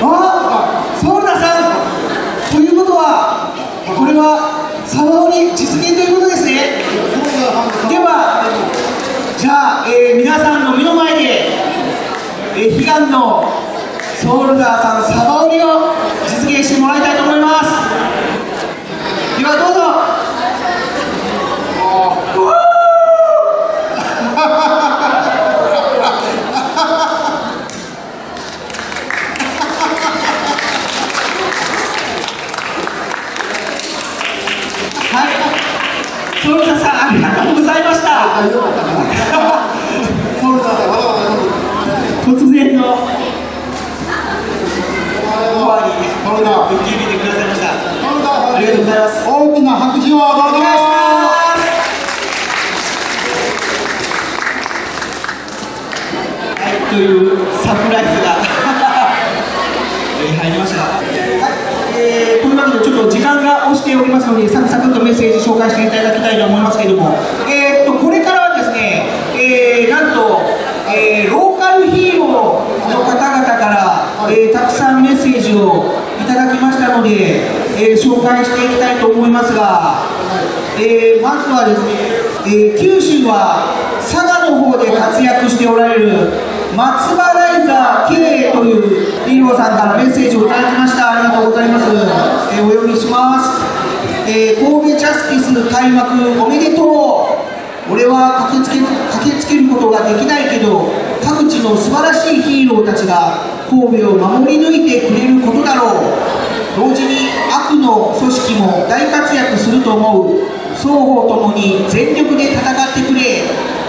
[0.00, 3.52] あソルダーさんということは、
[3.96, 6.82] これはサバオに実現ということですね。
[7.88, 8.44] では、
[9.38, 11.48] じゃあ、えー皆さんの目の前で、
[12.98, 13.44] えー悲願の
[14.20, 15.94] ソウルダーさんサバオリを
[16.26, 17.64] 実現してもらいたいと思います。
[19.38, 19.78] ではどうぞ。
[35.10, 35.26] はい。
[36.42, 38.42] ソルダーさんありがとうございました。
[38.42, 38.50] ソ
[40.52, 40.82] ルダーさ
[41.44, 41.48] ん
[42.28, 42.94] 突然の
[46.70, 47.66] にてくださいました。
[48.56, 49.26] ありがとうございます。
[49.26, 50.90] 大きな拍手をどうぞお願いしま
[51.56, 51.62] す。
[56.58, 58.26] はい、というサプライズが
[60.20, 60.82] えー入りました。
[60.82, 61.04] はい、
[61.96, 67.14] えー、というわけでちょっと時間が押しておりますので、サクサクとメッセージ紹介していただきたいと思いますけれども、
[67.48, 70.40] えー、っとこれからはですね、えー、なんと、
[70.90, 72.17] えー、ローカルヒーロー
[74.30, 75.84] えー、たくさんメッセージを
[76.20, 77.40] いただきましたので、
[77.80, 80.04] えー、紹介していきたいと思いますが、
[80.78, 81.92] えー、まずはですね、
[82.46, 86.32] えー、九州は佐賀の方で活躍しておられる
[86.76, 91.12] 松葉ライザー K というヒーローさんからメッセージをいただきました。
[91.12, 91.86] ありがとうございます。
[92.54, 93.64] えー、お読みします。
[94.30, 96.84] えー、神戸ジャスティス開幕おめでと
[97.44, 97.58] う。
[97.90, 100.92] 俺は駆けつけ駆けつけることができないけど
[101.24, 106.02] 各地の素晴らしいヒーローたちが神戸を守り抜いてくれることだろう。
[106.76, 110.40] 同時に悪の組織も大活躍すると思う。
[110.74, 113.42] 双方ともに全力で戦ってくれ。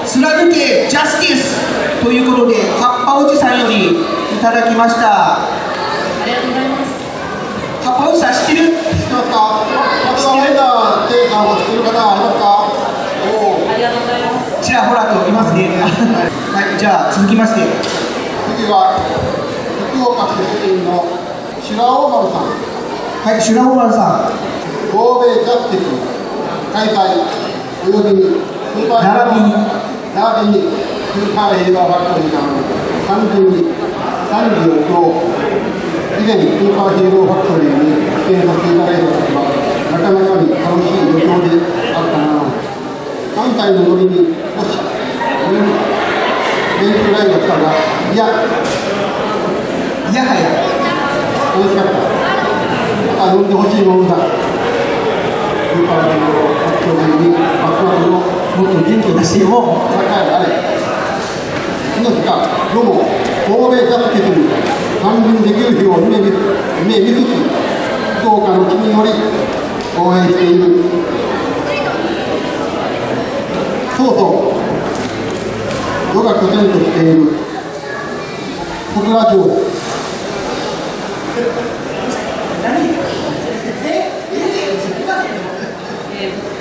[0.05, 1.55] 貫けジャスティス
[2.01, 3.95] ということで葉っぱおじさんよりい
[4.41, 5.37] ただきました。
[5.37, 5.45] あ
[6.25, 6.89] りがとうございます。
[7.85, 8.73] 葉っぱおじさん知ってる？
[8.73, 9.63] 知ってますか？
[10.09, 12.73] 松田ライダー K さんを知ってる方はありますか？
[13.29, 14.65] おおありがとうございます。
[14.65, 15.77] ちらほらといますね。
[15.77, 15.87] は
[16.73, 16.79] い。
[16.79, 17.61] じゃあ続きまして。
[18.57, 19.38] 次は福
[20.01, 21.03] 岡出身の
[21.62, 22.69] 白大丸さん
[23.19, 24.31] はい修羅王丸さん
[24.88, 25.91] 神戸ジャスティス
[26.71, 27.19] 開催
[27.83, 28.31] およびに
[28.71, 29.59] スーパー並びに
[30.15, 32.55] 並びにスーパーヒーローファクトリーさん
[33.12, 33.75] 完全に
[34.31, 35.19] 賛辞を
[36.15, 39.43] 以前スーパーヒーローファクトリーに出演させていただいた時は
[39.91, 41.59] なかなかに楽しい旅行で
[41.91, 42.39] あったな
[43.35, 44.79] 関西のノリに少し
[46.79, 47.75] メンツライドしたが
[48.13, 48.31] いや
[50.19, 50.51] やはや
[51.55, 59.63] 楽しかったまた呼んでほしいものだスーパーヒーローファクトリーに幕末のもっと元気を出してよ
[59.95, 60.51] 栄えあれ
[61.95, 63.08] その日かどうも
[63.47, 64.43] 神戸ジャスティスに
[64.99, 66.27] 参入できる日を夢見
[66.84, 67.39] 夢見つつ
[68.19, 69.15] 福岡の地により
[69.97, 70.84] 応援している
[73.95, 77.32] そうそうヨガ拠点としている
[78.95, 79.68] 小倉城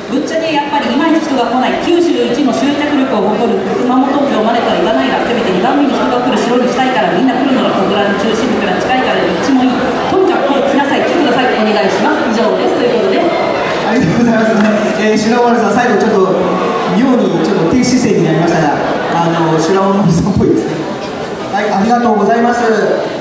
[0.08, 9.70] ぶっちゃけやっぱりいまいち人が来ない九州一の集客力を誇る熊本城までとは言わないがせめて2番目に人が来る城にしたいからみんな来るのが小倉の中心部から近いから立地もいい
[10.08, 16.32] とにかく来なさい来てくださいお願いします以上ですということでありがとうございますね、えー、修羅丸さん最後ちょっと
[16.96, 18.80] 妙にちょっと低姿勢になりましたが
[19.12, 20.72] あの修羅丸さんっぽいですね
[21.52, 23.17] はいありがとうございます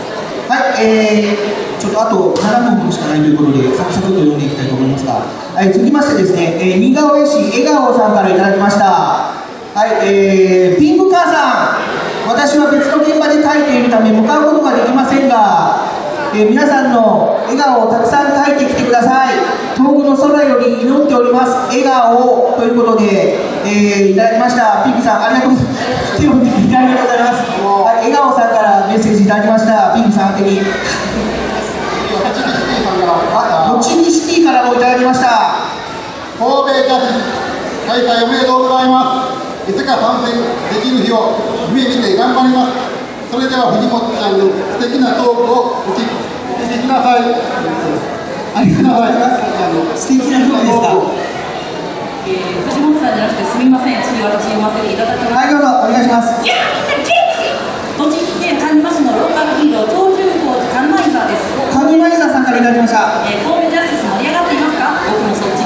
[0.82, 5.22] えーちょっとあと7分しかないということで、サクサクと読んでいきたいと思いますが、
[5.54, 9.30] はい、続きましてですね、えー、新川江市笑顔さんからいただきました。
[9.78, 11.78] はい、えー、ピンクカーさ
[12.26, 15.86] ん、私は別の現場で書いているため向かうことができませんが、
[16.34, 19.38] えー皆さんの笑顔をたくさん書いてきてください。
[19.78, 21.54] 遠くの空より祈っております。
[21.70, 24.82] 笑顔ということで、えーいただきました。
[24.84, 25.77] ピンクさん、ありがとうございます。
[26.18, 27.46] 手を振っていただきありがとうございます。
[27.62, 29.94] はい、笑顔さんからメッセージいただきました。
[29.94, 30.62] ピンクさん宛てに。
[33.38, 35.28] あ、栃木シティからもいただきました。
[36.40, 39.34] 神戸ジャスティス開催おめでとうございま
[39.66, 40.38] すいつか参戦
[40.70, 41.34] できる日を
[41.74, 42.78] 夢見て頑張ります
[43.32, 44.46] それでは藤本ちゃんの
[44.78, 47.26] 素敵なトークをお聞きください
[48.54, 50.06] ありがとうございます。
[50.08, 51.27] 素敵なトークですか？
[52.28, 54.04] えー藤本さんじゃなくてすみません。
[54.04, 55.34] 次私読ませていただきます。
[55.34, 56.44] はい、どうぞお願いします。
[56.44, 56.54] 栃
[58.14, 61.50] 木県鹿沼市のローカルヒーローカイザーです。
[61.74, 63.26] カニマイザーさんからいただきました。
[63.26, 64.94] えー神戸ジャスティス盛り上がっていますか？
[65.10, 65.66] 僕もそっし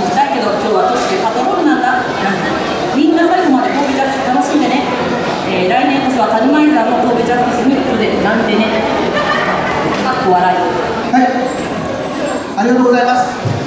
[1.09, 1.99] てパトロールなんだ。
[2.95, 4.85] みんな最後まで神戸ジャスティス楽しんでね、
[5.49, 8.63] えー来年こそは谷前山の神戸ジャスティスに来るでなんてね。
[10.05, 10.57] かっこ笑い。
[11.11, 11.27] はい、
[12.57, 13.60] ありがとうございます。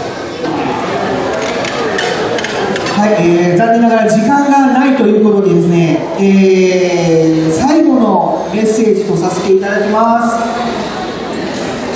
[2.95, 10.37] はい、えー残念ながら時間がないということでですね、えー最後のメッセージとさせていただきます。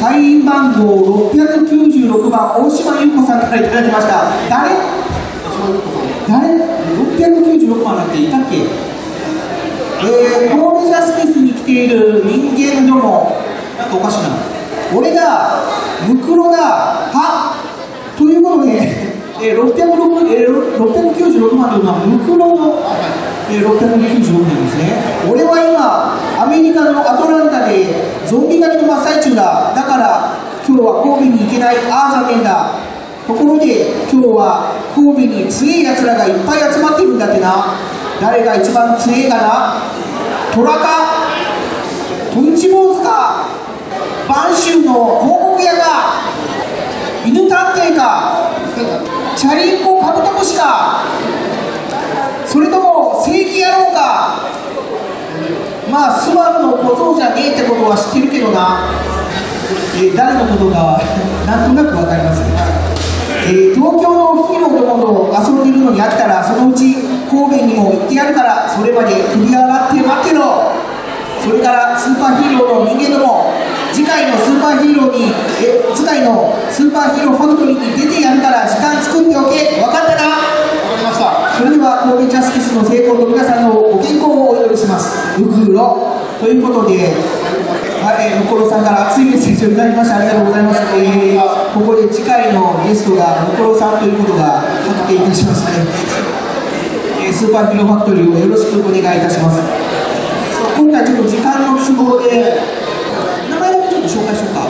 [0.00, 4.30] 会員番号696番、大島優子さんからいただきました。
[4.48, 4.74] 誰？
[6.28, 6.54] 誰
[7.18, 8.56] ?696 番なんていたっけ？
[10.06, 13.40] えー、神戸ジャスティスに来ている人間ども、
[13.78, 14.28] なんかおかしいな。
[14.96, 15.62] 俺だ、
[16.08, 16.58] ムクロだ、
[17.12, 17.54] は？
[18.16, 19.07] ということで、
[19.40, 22.78] えー、606えー、696番というのはムクロの、
[23.50, 25.30] えー、696年ですね。
[25.30, 27.86] 俺は今、アメリカのアトランタで
[28.26, 29.72] ゾンビ狩りの真っ最中だ。
[29.74, 32.74] だから、今日は神戸に行けない、ああ、残念だ。
[33.26, 37.76] ところで、今日は神戸に強い奴らがいっぱい集まってるんだってな。
[38.20, 39.82] 誰が一番強いかな？
[40.54, 41.28] 虎か
[42.34, 43.46] トンチ坊主か
[44.26, 46.27] 播州の広告屋か
[47.28, 48.50] 犬探偵か。
[49.36, 51.04] チャリンコカブトムシか。
[52.46, 54.48] それとも正義野郎か。
[55.90, 58.92] まあスバルの小僧じゃねえってことは知ってるけどな、
[59.96, 61.00] え誰のことか
[61.46, 62.42] なんとなくわかります、
[63.48, 66.96] えー東京のヒーローどもと遊んでるのに飽きたらそのうち
[67.30, 70.87] 神戸にも行ってやるからそれまで首上がって待ってろ。
[71.48, 73.48] それからスーパーヒーローの人間ども
[73.92, 75.32] 次回のスーパーヒーローに
[75.64, 80.28] え次回のスーパーヒーローファクトリーに出てやるから時間作っておけ分かったな。
[80.92, 85.40] 分かりましたそれでは神戸ジャスティスの成功と皆さんのご健康をお祈りします。
[85.40, 87.16] ウクロということで
[88.04, 94.62] はい、えー、向こうさんから熱いメッセージをいただきましてありがとうございます、えーここで次回のゲストが向こうさんということが
[95.06, 95.70] 確定いたしました、
[97.22, 99.87] えスーパーヒーローファクトリーをよろしくお願いいたします。
[101.04, 102.58] ちょっと時間の都合で
[103.50, 104.60] 名前だけちょっと紹介しようか。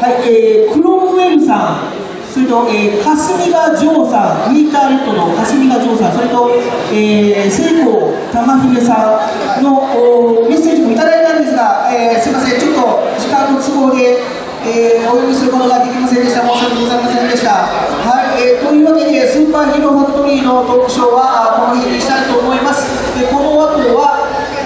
[0.00, 2.00] はい、えー、クロムウェルさん。
[2.30, 4.54] それと、えー、霞ヶ城さん。
[4.54, 6.12] ウィーターレッドの霞ヶ城さん。
[6.14, 6.48] それと、
[6.94, 9.18] えー、聖子玉秀さ
[9.58, 12.60] んのおメッセージもいただいたんですが、えー、すいません。
[12.60, 14.22] ちょっと時間の都合で
[14.62, 16.46] えーお読みすることができませんでした。
[16.46, 17.64] 申し訳ございませんでした。
[17.64, 22.84] はい、えーというわけでスーパーヒーローファクトリーのトークショーはあこの辺にしたいと思います。
[23.18, 24.19] でこの後は、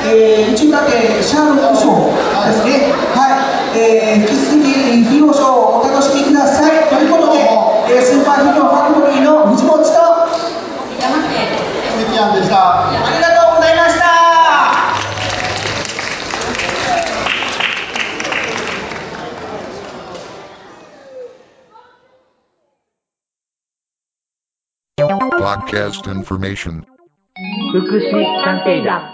[0.06, 1.96] えー、宇宙探偵シャーロックショー
[2.46, 2.92] ですね。
[3.16, 3.18] は
[3.74, 4.68] い、えー引き続き
[5.04, 6.88] ヒーローショーをお楽しみください。
[6.88, 9.88] ということで、えースーパーヒーローファクトリーの藤本と
[11.00, 11.48] 山瀬
[12.04, 12.84] 関谷でした。
[12.84, 14.04] ありがとうございました。
[25.38, 26.84] Podcast information.
[27.72, 28.10] 福祉
[28.44, 29.13] 探偵団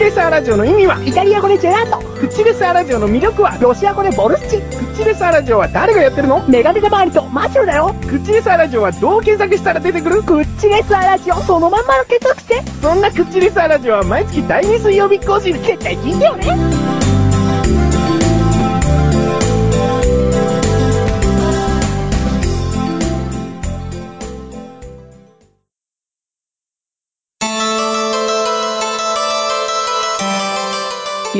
[0.00, 0.98] チレスアラジオの意味は？
[1.04, 4.56] イタリア語でジェラートクッチレスアラジオの魅力はロシア語でボルスチ。
[4.56, 6.42] クッチレスアラジオは誰がやってるの？
[6.48, 7.94] メガネタ周りとマシュルだよ。
[8.08, 10.22] クッチレスアラジオはどう検索したら出てくる？
[10.22, 12.62] クッチレスアラジオそのまんまの検索して。
[12.80, 15.52] そんなクッチレスアラジオは毎月第2水曜日更新。
[15.52, 16.99] 絶対聞いてよね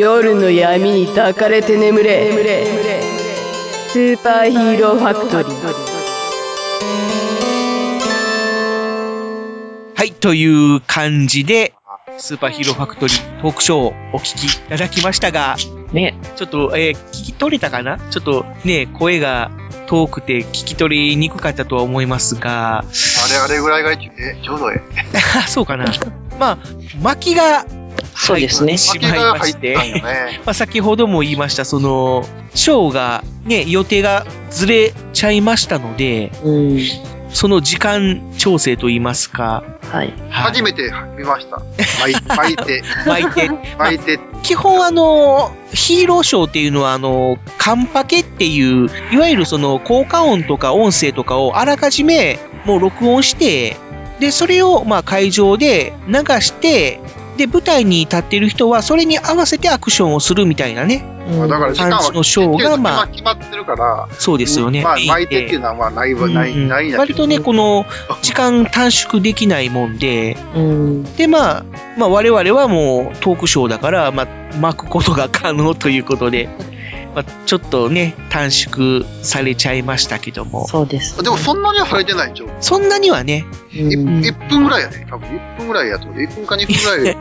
[0.01, 2.33] 夜の闇に抱かれて眠れ。
[3.93, 5.51] スーパーヒーローファクトリー。
[9.95, 11.75] はい、という感じで、
[12.17, 15.57] スーパーヒーローファクトリートークショーをお聞きいただきましたが、
[15.93, 17.99] ね、ちょっと、えー聞き取れたかな？
[18.11, 19.51] ちょっとね、声が
[19.87, 22.83] 遠くて聞き取りにくかったとは思いますが、あ
[23.31, 24.81] れあれぐらいが一え、ちょうどえ
[25.15, 25.19] え。
[25.47, 25.93] そうかな。
[26.39, 26.59] まあ、
[27.03, 27.67] 巻きが
[28.15, 36.31] そうですねしまいまして、ねまあ先ほども言いました、その、ショーがね、予定がずれちゃいましたので、
[37.33, 40.13] その時間調整といいますか、はい。
[40.31, 41.63] 初めて見ました。
[42.01, 42.83] 巻い 巻いて。
[43.07, 43.51] 巻いて。
[43.79, 44.21] 巻いて。
[44.43, 53.77] 基本あの、ヒーローショーっていうのはあの、カンパケっていう、いわゆるその効果音とか音声とかをあらかじめもう録音して、
[54.19, 57.01] で、それをまあ会場で流して、
[57.41, 61.03] で、舞台に立っている人はそれに合わせてアクションをするみたいなね。
[61.27, 64.83] まあだから時間は感じのショーがまあ、決まってるから、そうですよね。
[64.83, 66.69] まあ巻いてっていうのはまあないわ、ない、うん。
[66.69, 67.87] ないんだけど割とね、この
[68.21, 70.37] 時間短縮できないもんで、
[71.17, 71.65] で、まあ、
[71.97, 74.29] まあ我々はもうトークショーだから、まあ、
[74.59, 76.51] 巻くことが可能ということで、
[77.15, 80.67] まあ、ちょっとね、短縮されちゃいましたけども。
[80.69, 81.23] そうです。
[81.23, 85.07] でもそんなにはされてないんちゃうそんなにはね、1分ぐらいやね。
[85.11, 86.19] 多分1分ぐらいやと思う。
[86.23, 87.17] 1分か2分ぐらい。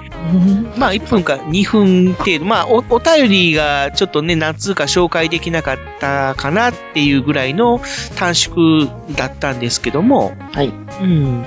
[0.78, 7.82] まあ1分か2分程度、まあおお便りがちょっとね、何通か紹介できなかったかなっていうぐらいの
[8.16, 10.74] 短縮だったんですけども、はい。
[11.02, 11.46] うん。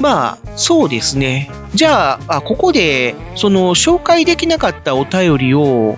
[0.00, 1.50] まあ、そうですね。
[1.74, 5.96] じゃあ、あここで、その、紹介できなかったお便りを、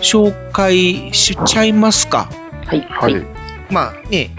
[0.00, 2.28] 紹介しちゃいますか。
[2.66, 2.86] はい。
[2.88, 3.26] はい。
[3.70, 4.30] まあね、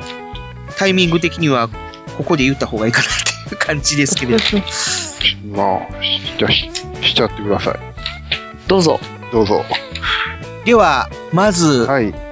[0.78, 1.70] タイミング的には、
[2.18, 3.10] ここで言った方がいいかなっ
[3.50, 4.64] ていう感じですけれども。
[5.56, 6.70] まあ、しじゃあし
[7.02, 7.76] しちゃってください。
[8.68, 9.00] どうぞ。
[9.32, 9.64] どうぞ。
[10.66, 11.88] では、まず、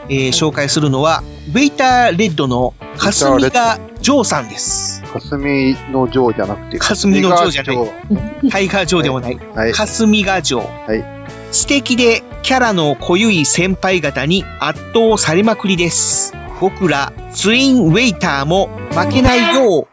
[0.09, 1.23] えー紹介するのは、
[1.53, 5.03] ウェイターレッドのかすみがジョーさんです。
[5.03, 9.39] かすみのジョーじゃなくて、かすみのジョーじゃないタイガージョタイガーでもない。
[9.55, 11.21] はいかすみがジョー。
[11.51, 16.33] 素敵でキャラの濃ゆい先輩方に圧倒されまくりです。
[16.61, 19.87] 僕らツインウェイターも負けないよう。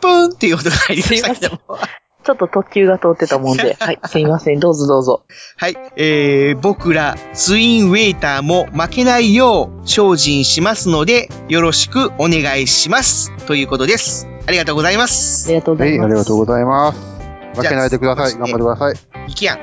[0.00, 1.78] プーンっていう音が入りましたけども。
[2.24, 3.76] ちょっと特急が通ってたもんで。
[3.80, 4.00] はい。
[4.06, 4.60] すいません。
[4.60, 5.24] どうぞどうぞ。
[5.56, 5.76] はい。
[5.96, 13.30] えー、僕らツインウェイターも負けないよう精進しますので、よろしくお願いします。
[13.46, 14.26] ということです。
[14.46, 15.46] ありがとうございます。
[15.48, 17.13] ありがとうごはい、ありがとうございます。
[17.54, 18.32] 負けないでください。
[18.32, 18.94] 頑張ってください。
[19.30, 19.58] いきやん。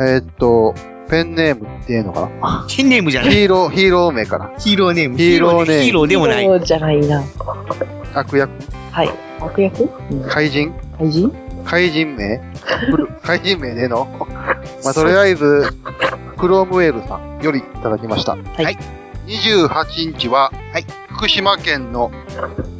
[0.00, 0.74] えーっと、
[1.08, 2.66] ペンネームっていうのかな？
[2.68, 3.30] ペンネームじゃない。
[3.32, 4.50] ヒーロー、ヒーロー名かな？
[4.58, 5.16] ヒーローネーム。
[5.16, 5.82] ヒーローネーム。
[5.84, 6.44] ヒーローでもない。
[6.44, 7.24] そうじゃないな。
[8.14, 8.50] 悪役？
[8.92, 9.10] はい。
[9.40, 9.88] 悪役？
[10.28, 10.72] 怪人？
[10.98, 11.32] 怪人？
[11.64, 12.40] 怪人名？
[13.22, 14.06] 怪人名での？
[14.84, 15.70] まあ、とりあえず、
[16.36, 18.32] クロームウェールさんよりいただきました。
[18.32, 18.38] は
[18.70, 18.78] い。
[19.26, 20.52] 28日は、
[21.10, 22.10] 福島県の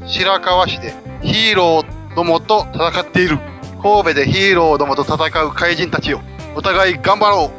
[0.06, 3.38] 白河市でヒーローどもと戦っている。
[3.82, 6.20] 神戸でヒーローどもと戦う怪人たちよ。
[6.54, 7.50] お互い頑張ろ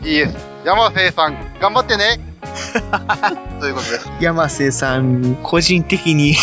[0.00, 2.20] う !PS、山瀬さん、頑張ってね
[3.60, 4.10] ということです。
[4.20, 6.34] 山瀬さん、個人的に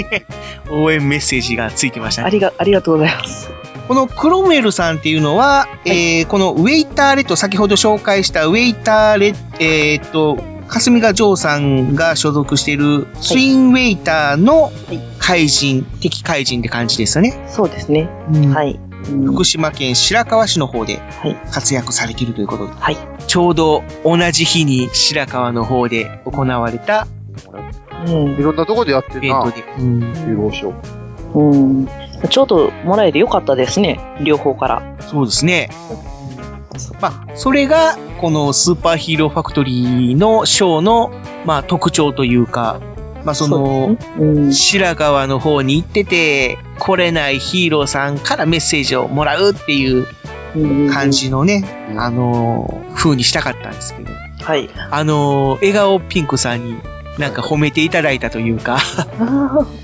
[0.70, 2.26] 応援メッセージがついてましたね。
[2.26, 3.50] ありが、ありがとうございます。
[3.88, 10.38] このクロムエルさんっていうのは、えーこのウェイターレッド、先ほど紹介したウェイターレッえーっと、
[10.68, 14.70] 霞ヶジョーさんが所属しているツインウェイターの
[15.28, 17.44] 怪人、敵怪人って感じですよね。
[17.48, 18.08] そうですね。
[18.54, 18.80] はい。
[19.26, 21.02] 福島県白河市の方で
[21.52, 22.96] 活躍されているということで、はい。
[23.26, 27.06] ちょうど同じ日に白河の方で行われた
[28.06, 28.40] うん。
[28.40, 29.28] いろんなとこでやってるな。
[29.28, 29.64] イベントで。
[29.78, 31.38] うんヒーローショー。
[31.38, 31.88] うん。
[32.30, 34.00] ちょうどもらえてよかったですね。
[34.22, 34.96] 両方から。
[35.00, 35.68] そうですね。
[37.02, 41.10] まあ、それが、このスーパーヒーローファクトリーのショーの、
[41.44, 42.80] まあ、特徴というか、
[43.24, 43.96] まあ、その、
[44.52, 50.06] 白川の方に行ってて、来れないヒーローさんからメッセージをもらうっていう
[50.90, 51.64] 感じのね、
[51.96, 54.12] あのー、風にしたかったんですけど。
[54.42, 54.70] はい。
[54.90, 56.76] あのー、笑顔ピンクさんに
[57.18, 58.78] なんか褒めていただいたというか、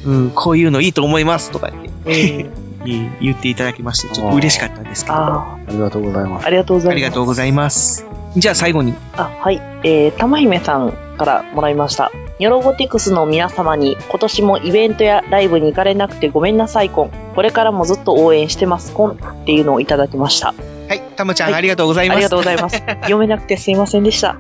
[0.05, 1.70] うん、こういうのいいと思いますとかっ
[2.05, 2.47] て、
[2.85, 5.16] 言っていただきまして、ちょっと嬉しかったんですけど。
[5.16, 6.47] あありがとうございます。
[6.47, 6.93] ありがとうございます。
[6.93, 8.07] ありがとうございます。
[8.37, 8.95] じゃあ最後に。
[9.16, 9.61] あ、はい。
[9.85, 12.12] えー、玉姫さんからもらいました。
[12.41, 17.11] ニョロゴティクスの皆様に今年もイベントやライブに行かれなくてごめんなさいコン。
[17.35, 20.53] これからもずっと応援してますコンっていうのをいただきました。
[20.89, 22.16] はい、たまちゃん、ありがとうございます。
[22.16, 22.76] ありがとうございます。
[23.03, 24.35] 読めなくてすいませんでした。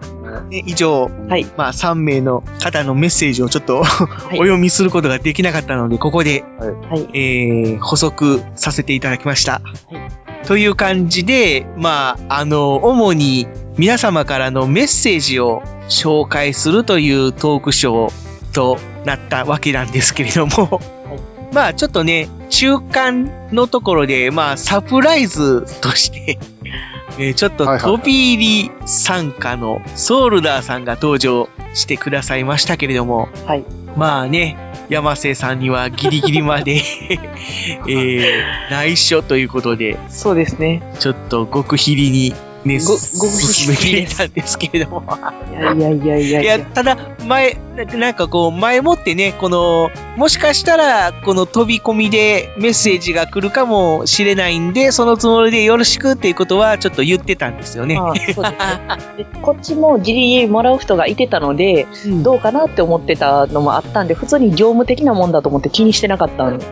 [0.50, 1.46] ね以上、はい。
[1.56, 7.08] まあ3名の方のメッセージをちょっと、 お読みすることができなかったので、ここで、はい。
[7.14, 9.62] えー、補足させていただきました。
[10.46, 13.46] という感じで、まあ、あの、主に
[13.76, 20.80] 皆様からのメッセージを紹介するというトークショーとなったわけなんですけれども、
[21.52, 26.38] まあちょっとね、中間のところで、まあサプライズとして、
[27.18, 33.64] えーちょっと飛び入り参加のソールダーさんが登場してくださいましたけれども、はい。
[33.96, 34.56] まあね、
[34.88, 36.82] 山瀬さんにはギリギリまで、
[37.88, 40.82] えー、内緒ということで、そうですね。
[40.98, 42.34] ちょっと極秘裏に
[42.64, 45.02] ね、ご極秘進めていたんですけれども。
[45.52, 46.96] いやいやいやいやいや、ただ、
[47.26, 57.98] 前、ななんかこう、前もってね、この、もしかしたら、この飛び込みでメッセージが来るかもしれないんで、そのつもりでよろしくっていうことはちょっと言ってたんですよね。
[57.98, 58.44] ああそう
[59.16, 61.86] ですこっちもギリギリもらう人がいてたので、
[62.22, 66.64] どうかなって思ってたのもあったんで、普通に業務的なもんだと思って気にしてなかったんで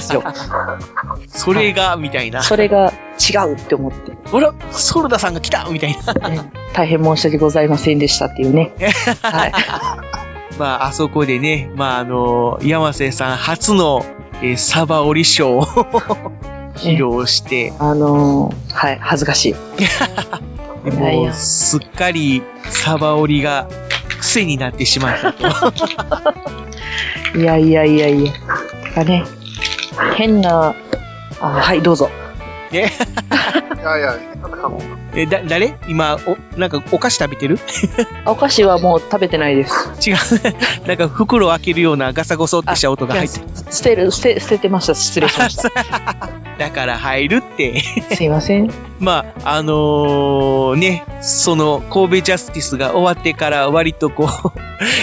[0.00, 0.22] すよ。
[1.28, 2.42] それが、みたいな。
[2.42, 4.12] それが違うって思って。
[4.32, 6.14] あら、ソルダさんが来たみたいな。
[6.72, 8.72] 大変申し訳ございませんでしたっていうね。
[9.22, 9.52] はい。
[10.58, 14.04] まあ、あそこでね、まあ、あの、山瀬さん初の、
[14.42, 15.64] えーサバ折りショーを
[16.76, 19.54] 披露して、あのーはい、恥ずかしい。
[20.84, 23.68] でもう、すっかりサバ折りが
[24.20, 25.72] 癖になってしまったと。
[27.38, 28.32] いやいやいやいや。
[28.94, 29.24] がね、
[30.16, 30.74] 変な、
[31.40, 32.10] あはい、どうぞ。
[32.74, 32.92] ね。
[33.76, 34.18] いやいや、
[35.16, 35.74] え、だ、誰？
[35.88, 37.58] 今、お、なんかお菓子食べてる？
[38.24, 39.90] あ お菓子はもう食べてないです。
[40.08, 40.16] 違う。
[40.86, 43.46] なんか袋を開けるようなガサゴソってした音が入ってる。
[43.70, 44.94] 捨てる、捨て、捨ててました。
[44.94, 45.70] 失礼しました。
[46.58, 47.80] だから入るって。
[48.14, 48.70] すいません。
[49.00, 54.28] まあ、あのーね、その、神戸ジャスティスが終わってから割とこ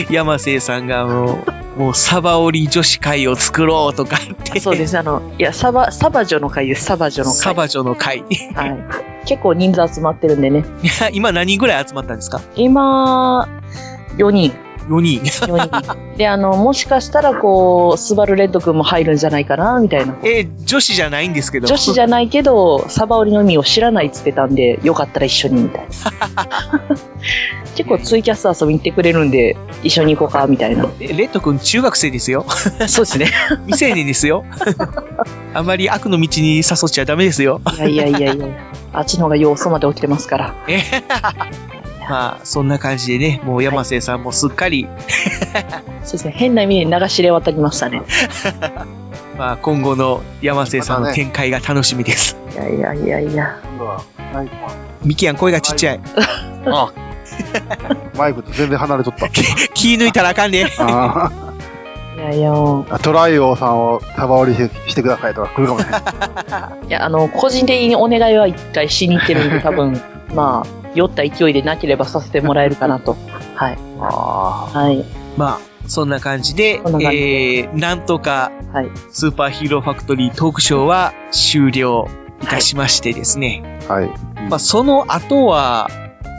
[0.10, 1.40] う、山瀬さんがも
[1.78, 4.60] う、もうサバ折り女子会を作ろうとかって。
[4.60, 4.98] そうです。
[4.98, 6.86] あの、いや、サバ、サバ女の会です。
[6.86, 7.36] サバ女の会。
[7.38, 8.24] サバ女の会。
[8.56, 8.78] はい。
[9.26, 10.66] 結構人数集まってるんでね。
[11.14, 12.42] 今何人ぐらい集まったんですか？
[12.56, 13.48] 今、
[14.18, 14.54] 4人。
[14.92, 15.22] 4人。
[15.22, 16.18] 4人。
[16.18, 20.18] で、あの、もしかしたら、こう、スバルレッド君も入るんじゃないかな、みたいな。
[20.24, 21.68] え、女子じゃないんですけど。
[21.68, 26.82] 女子じゃないけど、サバ折りの意味を知らないっつってたんで、よかったら一緒に、みたいな。
[27.76, 30.88] 結構ツイキャス遊びに行ってくれるんで、一緒に行こうか、みたいな。
[31.00, 32.46] えレッド君中学生ですよ。
[32.88, 33.28] そうですね。
[33.68, 34.44] 未成年ですよ。
[35.54, 37.62] あまり悪の道に誘っちゃダメですよ。
[37.78, 38.46] いやいやいやいや。
[38.94, 40.56] あっちの方が要素まで起きてますから。
[42.12, 44.88] えまあ、そんな感じでね、もう山瀬さんもすっかり、
[46.04, 46.34] そうですね。
[46.36, 48.02] 変な意味で流し入れ渡りましたね。
[49.38, 52.38] まあ、今後の山瀬さんの展開が楽しみです。
[52.54, 53.58] いやいやいやいや。
[55.04, 56.00] ミキヤン声がちっちゃい。
[56.68, 56.92] あ
[58.18, 59.30] マイクと全然離れとった。
[59.30, 60.68] 気抜いたらあかんね。
[60.80, 61.32] あ
[62.18, 62.52] いやいや、
[62.90, 66.00] あトライオーさんをサバ折りししてくださいとか来るかもしれな
[66.84, 66.88] い。
[66.88, 70.00] いや、あの、個人的にお願いは一回しに行ってるんで、多分、
[70.36, 73.16] まあ、酔った勢いでなければさせてもらえるかなと。
[73.56, 73.78] はい。
[74.00, 75.06] はい。
[75.38, 78.90] まあ、そんな感じで、んな感じでえー、なんとか、はい。
[79.12, 82.08] スーパーヒーローファクトリートークショーは終了
[82.42, 83.80] いたしましてですね。
[83.88, 84.10] はい。
[84.50, 85.90] まあ、その後は、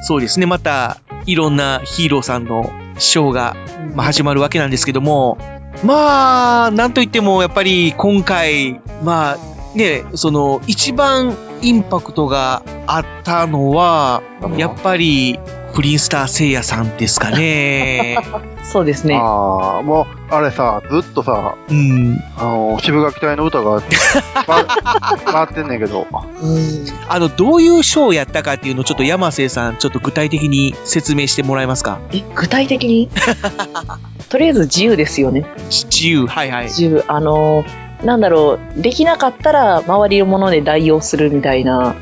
[0.04, 3.56] そうですね、また、いろんなヒーローさんのショーが、
[3.94, 5.38] まあ、始まるわけなんですけども、
[5.84, 14.22] まあ、なんといっても、やっぱり今回、まあ、ね、その、一番インパクトがあったのは、
[14.56, 15.38] やっぱり、
[15.74, 18.18] プリンスター聖夜さんですかね。
[18.62, 19.16] そうですね。
[19.16, 22.20] ああ、もう、あれさ、ずっとさ、うん。
[22.36, 23.80] あの、渋垣隊の歌が、
[24.46, 24.64] ま、
[25.24, 26.06] 回ってんねんけど、
[27.08, 31.98] あの、どういうショーやったかっていうのをちょっと山瀬さん、ちょっと具体的に説明してもらえますか？
[32.12, 33.08] え、具体的に？
[34.28, 35.44] とりあえず自由ですよね。
[35.70, 36.64] 自由、はいはい。
[36.64, 37.04] 自由。
[37.08, 37.64] あの、
[38.04, 41.96] なんだろう、できなかったら周りのもので代用するみたいな。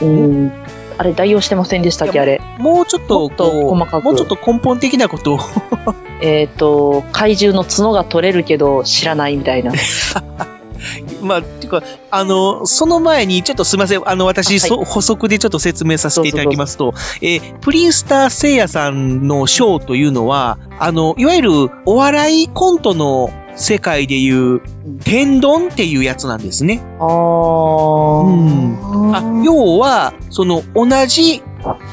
[0.00, 0.52] うん。
[0.98, 2.40] あれ、代用してませんでしたっけ、あれ。
[2.58, 5.38] もうちょっと、こう、細かくもうちょっと根本的なことを
[6.20, 9.72] えっ、と、怪獣の角が取れるけど知らないみたいな。
[11.22, 14.02] まあ、ていうか、あの、その前に、ちょっとすみません。
[14.08, 21.50] あの、私、そ補足でちょっと説明させていただきますと、えープリンスター聖夜さんのショーというのは、あの、いわゆる
[21.86, 24.60] お笑いコントの世界でいう、
[25.04, 26.80] 天丼っていうやつなんですね。
[27.00, 29.14] あうん。
[29.14, 31.42] あ、要は、その、同じ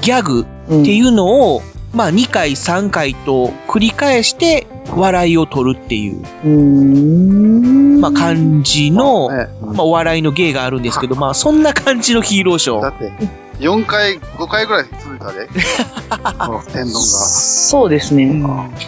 [0.01, 1.61] ギャグっていうのを、
[1.96, 8.00] まあ、2回、3回と繰り返して、笑いを取るっていう。
[8.02, 12.82] まあ、感じの、まあ、お笑いの芸があるんですけど、まあ、そんな感じのヒーローショー。
[12.82, 13.14] だって、
[13.60, 15.48] 4回、5回ぐらい続いたで。
[16.38, 17.00] この天丼が。
[17.00, 18.43] そうですね。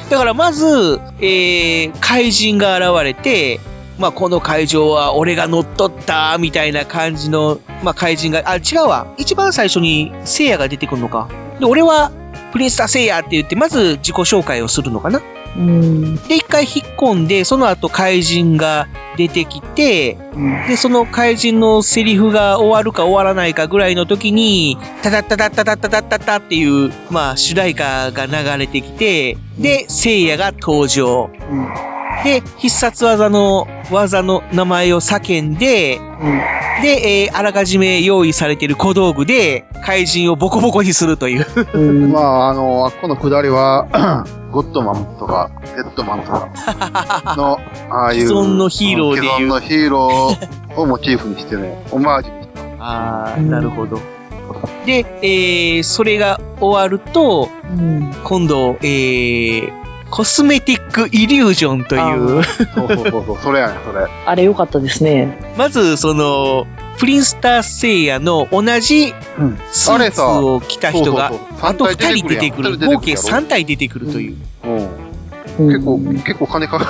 [0.10, 3.62] だから、まず、えー、怪人が現れて、
[3.97, 9.08] まあ、この会場は俺が乗っ取った、みたいな感じの、まあ、怪人が、あ、違うわ。
[9.18, 11.30] 一番最初に聖夜が出てくるのか。
[11.60, 12.12] で、俺は、
[12.58, 15.22] プリンスター聖夜って言って、まず自己紹介をするのかな。
[15.55, 16.16] うん。
[16.16, 20.18] で、一回引っ込んで、その後怪人が出てきて、
[20.68, 31.30] で、その怪人のセリフが終わるか終わらないかぐらいの時に、タタッタタッタタッタタッタタっていう、まあ、主題歌が流れてきて、で、聖夜が登場。
[32.24, 35.99] で、必殺技の技の名前を叫んで、
[36.82, 42.07] で、えーあらかじめ用意されている小道具で、怪人をボコボコにするという。
[42.09, 47.59] まあ、あの、あっこのくだりは、 ゴッドマンとか、デッドマンとかの、
[47.89, 48.28] ああいう。
[48.28, 53.99] 既存のヒーローでいう既存のヒーローをモチーフにしてね、 オマージュにしてああ、なるほど。
[54.86, 57.49] で、えー、それが終わると、
[58.24, 59.72] 今度、えー、
[60.10, 64.08] コスメティックイリュージョンという、そうそうそうそう、それやねん、それ。
[64.26, 65.38] あれ良かったですね。
[65.58, 66.66] まず、その、
[66.97, 69.14] プリンスターセイヤの同じ
[69.72, 71.32] スーツを着た人が
[71.62, 72.78] あと2人出てくる。
[72.78, 74.38] 合計3体出てくるという。
[75.58, 76.86] 結構、結構金かか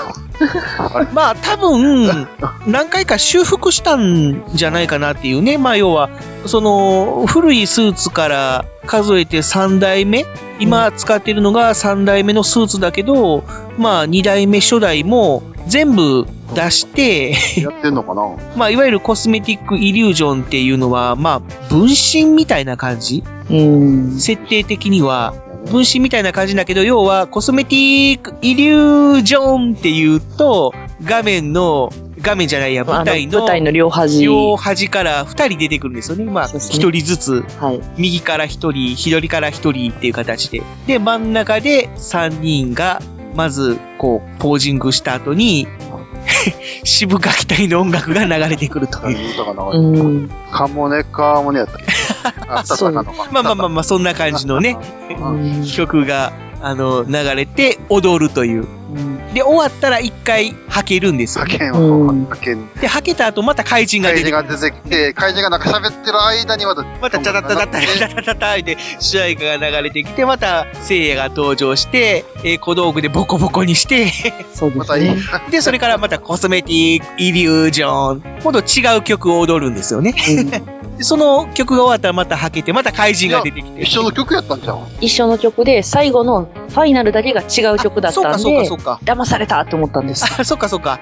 [0.99, 1.07] る。
[1.13, 2.27] まあ多分、
[2.67, 5.57] 何回か修復したんじゃないかなっていうね。
[5.57, 6.09] まあ要は、
[6.45, 10.25] その、古いスーツから数えて3代目。
[10.59, 13.43] 今使ってるのが3代目のスーツだけど、
[13.77, 18.23] まあ2代目初代も全部出して、やってんのかな？
[18.57, 23.23] まあいわゆるコスメティックイリュージョンっていうのは、まあ分身みたいな感じ。
[24.17, 25.33] 設定的には、
[25.65, 31.91] 分身みたいな感じだけど、要はコスメティックイリュージョンっていうと、画面の、
[32.21, 34.23] 画面じゃないや、舞台の、舞台の両端。
[34.23, 36.25] 両端から2人出てくるんですよね。
[36.25, 37.45] まあ、1人ずつ、
[37.97, 40.61] 右から1人、左から1人っていう形で。
[40.87, 43.01] で、真ん中で3人が、
[43.35, 45.67] まず、こう、ポージングした後に、
[46.83, 49.31] 渋垣隊の音楽が流れてくるという。
[49.33, 50.29] 歌が流れてる。
[50.51, 51.85] カモネカモネやったっけ？
[52.23, 53.13] あったったかのか。
[53.31, 54.77] まあまあまあまあ、そんな感じのね、
[55.75, 58.67] 曲が、あの、流れて踊るという。
[59.33, 61.51] で、終わったら一回吐けるんですよ、ね。
[61.51, 62.69] 吐けんわ、吐けん。
[62.75, 74.11] で、吐けた後また怪人が出て怪人が出てきて、怪人がなんか喋ってる間にまた、またチャタタタタタタタタで主題歌が流れてきて、また聖夜が登場して、えー小道具でボコボコにして、
[74.53, 75.17] そうですね。
[75.51, 80.13] で、それからまたコスメティック、イリュージョン、今度違う曲を踊るんですよね。
[80.13, 80.63] で
[81.03, 83.81] その曲が終わったらまた吐けて、また怪人が出てきて。
[83.81, 84.87] 一緒の曲やったんじゃん。
[85.01, 90.25] 一緒の曲で、最後のファイナルだけが違う曲だったんで、そうかそうかそう騙されたと思ったんです。
[90.39, 90.99] あ、そっかそっか。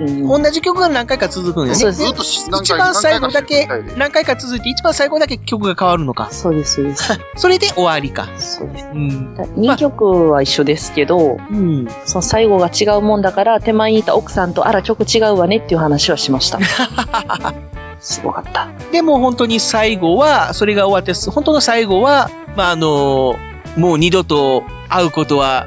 [0.00, 1.74] 同じ曲が何回か続くんだよね。
[1.74, 6.28] そうです一番最後だけ何回か続いて、一番最後だけ曲が変わるのか。
[6.30, 7.20] そうです、そうです。
[7.36, 8.28] それで終わりか。
[8.38, 8.86] そうです。
[8.86, 9.34] うん。
[9.56, 11.88] 2曲は一緒ですけど、うん。
[12.04, 16.60] その最後が違うもんだから、手前にいた奥さんと、あら、曲違うわねっていう話はしました。
[18.00, 18.68] すごかった。
[18.92, 23.36] でも本当に最後は、それが終わって、本当の最後は、まあ、あの
[23.76, 25.66] もう二度と会うことは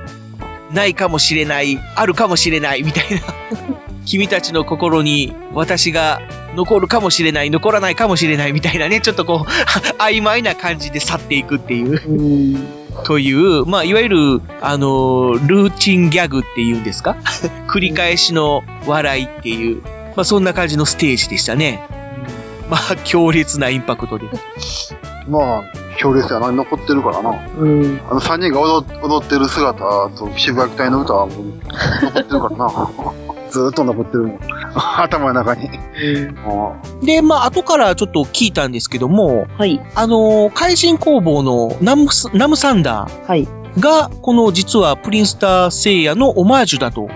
[0.73, 3.21] ないかもしれない、あるかもしれない、みたいな。
[4.05, 6.21] 君たちの心に私が
[6.55, 9.49] 残るかもしれない、残らないかもしれない、みたいなね、ちょっとこう、
[10.01, 12.59] 曖昧な感じで去っていくっていう。
[13.05, 17.15] という、まあ、いわゆる、あのルーチンギャグっていうんですか？
[17.69, 19.81] 繰り返しの笑いっていう、
[20.15, 21.87] まあ、そんな感じのステージでしたね。
[22.71, 24.29] まあ、強烈なインパクトで。
[25.27, 25.63] まあ、
[25.97, 27.31] 強烈やな、残ってるからな。
[27.59, 28.01] うん。
[28.09, 31.37] あの三人が踊踊ってる姿と渋谷隊の歌はもう
[32.01, 32.89] 残ってるからな。
[33.51, 34.39] ずーっと残ってるもん。
[34.97, 35.69] 頭の中に。
[37.03, 39.81] で、まあ、後からちょっと聞いたんですけども、はい。
[39.93, 43.47] あのー怪人工房のナムスナムサンダーはい。
[43.77, 47.09] が、この実はプリンスター聖夜のオマージュだと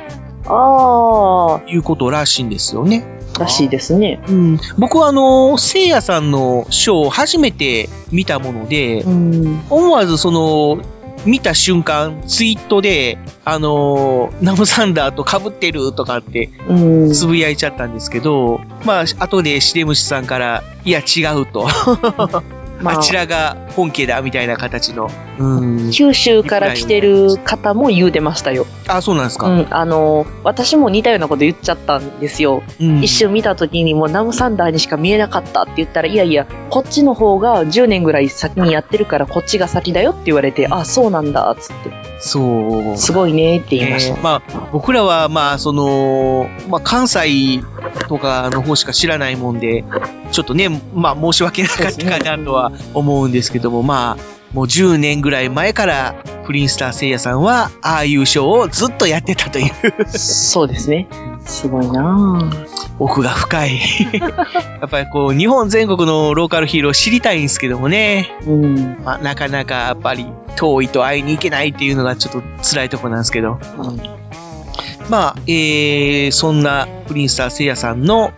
[0.48, 3.06] あいうことらしいんですよね。
[3.42, 4.22] あ、らしいですね。
[4.28, 9.04] うん、僕はあの、聖夜さんのショーを初めて見たもので、
[9.70, 10.82] 思わずその、
[11.26, 17.14] 見た瞬間、ツイートで、あのナムサンダーと被ってるとかって、うん。
[17.14, 21.68] つぶやいちゃったんですけど、まあ、後でシデムシさんから、いや、違うと。
[22.82, 25.10] まああちらが本家だ、みたいな形の。
[25.38, 25.92] うん。
[25.92, 28.66] 九州から来てる方も言うてましたよ。
[28.88, 29.48] あ、そうなんですか。
[29.48, 32.64] うん、あの、私も似たようなこと言っちゃったんですよ。
[32.80, 41.92] うん一瞬見た時にもうナムサンダーにしか見えなかったって言ったら、いやいや、こっちの方が10年ぐらい先にやってるからこっちが先だよって言われて、あ、そうなんだ、つって。
[42.20, 42.98] そう。
[42.98, 44.16] すごいねって言いました。
[44.16, 47.60] えーまあ、僕らは、まあ、その、まあ、関西
[48.08, 49.84] とかの方しか知らないもんで、
[50.32, 56.16] ちょっとね、まあ、申し訳なかったかなとは思うんですけども、まあ、もう10年ぐらい前から、
[56.46, 59.72] プリンスター聖夜さんは、ああいうショーをずっとやってたという。
[60.18, 61.08] そうですね。
[61.46, 62.96] すごいなぁ。
[63.00, 63.80] 奥が深い。
[64.80, 68.32] やっぱりこう、日本全国のローカルヒーロー知りたいんですけどもね。
[68.48, 68.98] うん。
[69.04, 73.60] まあ、なかなかやっぱり遠いと会いに行けないっていうのがちょっと辛いとこなんですけど。
[75.10, 78.32] まあ、えー、そんなプリンスター聖夜さんの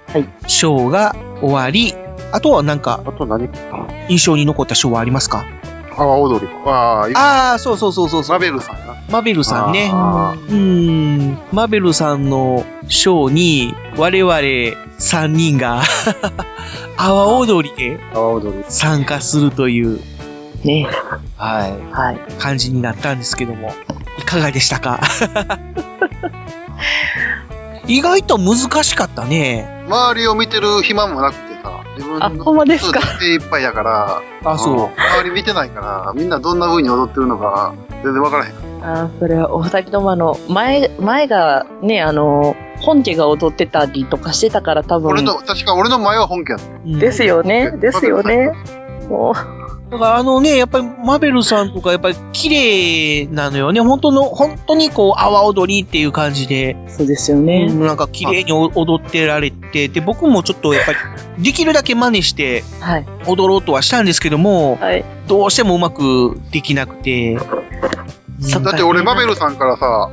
[0.47, 1.93] ショーが終わり、
[2.31, 3.49] あとはなんか、あと何
[4.09, 5.45] 印象に残ったショーはありますか？
[5.91, 6.47] 阿波踊り。
[6.65, 6.69] あ
[7.15, 8.35] あ、ああ、そうそうそうそうそう。
[8.35, 8.93] マベルさんやな。
[9.09, 9.91] マベルさんね。
[9.91, 9.95] う
[10.53, 11.37] ん。
[11.51, 15.81] マベルさんのショーに、我々3人が、
[16.97, 17.99] 阿波踊りで
[18.69, 19.99] 参加するという、
[20.63, 20.87] ね
[21.37, 21.73] はい。
[21.91, 22.19] はい。
[22.37, 23.73] 感じになったんですけども、
[24.19, 24.99] いかがでしたか？
[27.87, 29.85] 意外と難しかったね。
[29.87, 31.35] 周りを見てる暇もなく
[31.97, 32.99] 自分あほんまですか？
[33.19, 37.73] 手いっぱいやから、あそううん周り見てないから、みんなどんな風に踊ってるのか、
[38.03, 38.53] 全然わからへん。
[38.83, 45.09] あーそれはお二人ともあの、前、前がね、あの、本家が踊ってたりとかしてたから多分。
[45.09, 46.59] 俺の、確か俺の前は本家やっ
[46.93, 46.99] た。
[46.99, 48.51] ですよね、ですよね。
[49.09, 49.33] も
[49.89, 53.79] だからあのね、やっぱりマベルさんとかやっぱり綺麗なのよね。
[53.79, 56.75] 本当の、本当にこう、阿波踊りっていう感じで。
[56.89, 57.67] そうですよね。
[57.67, 60.97] なんか綺麗に踊ってられて、で、僕もちょっとやっぱり、
[61.41, 63.05] できるだけ真似して、はい。
[63.27, 65.05] 踊ろうとはしたんですけども、はい。
[65.27, 67.35] どうしてもうまくできなくて。
[67.35, 70.11] だって俺、マベルさんからさ、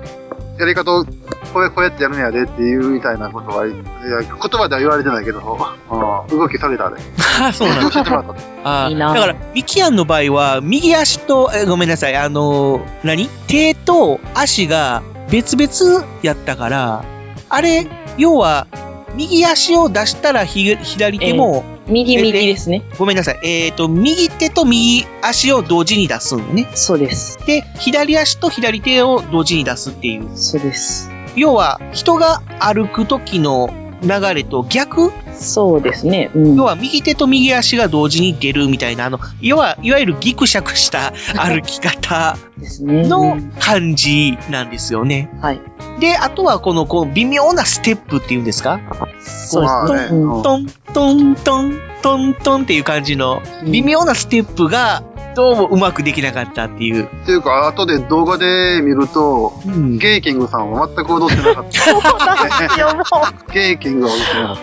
[0.59, 3.77] やり方をこうやこうやってやるんやでっていうみたいなことは、いや
[4.23, 5.39] 言葉では言われてないけど、
[6.29, 6.39] うん。
[6.39, 6.97] 動きされたで。
[7.41, 8.33] あ、 そうなん教えてもらった。
[8.33, 8.39] で。
[8.65, 9.15] あいいな。
[9.15, 13.29] だから、ミキアンの場合は、右足と、えごめんなさい、あのー何？
[13.47, 17.05] 手と足が別々やったから、
[17.49, 17.87] あれ、
[18.19, 18.67] 要は、
[19.15, 22.83] 右足を出したらひ左手も、右右ですね。
[22.99, 23.41] ごめんなさい。
[23.43, 26.69] えっ、と、右手と右足を同時に出すのね。
[26.75, 27.39] そうです。
[27.47, 30.29] で、左足と左手を同時に出すっていう。
[30.35, 31.11] そうです。
[31.37, 33.69] 要は、人が歩く時の
[34.05, 35.11] 流れと逆？
[35.35, 36.31] そうですね。
[36.35, 36.57] うん。
[36.57, 42.37] 要は右手と右足が同時に出るみたいな、あの、要は、いわゆるギクシャクした 歩き方。
[42.81, 45.29] の感じなんですよね。
[45.43, 45.61] はい。
[46.01, 48.81] で、あとはこの、こう、微妙なステップっていうんですか？
[49.21, 50.21] そうですね。
[50.21, 55.03] トン、トン、トン、トン、トン、トンっていう感じの、微妙なステップが、
[55.35, 57.05] どうもうまくできなかったっていう。
[57.05, 59.53] っていうか、後で動画で見ると、
[59.99, 61.81] ゲイキングさんは全く踊ってなかった。
[61.81, 63.53] そうなんですよ、もう。
[63.53, 64.57] ゲイキングは踊ってなかっ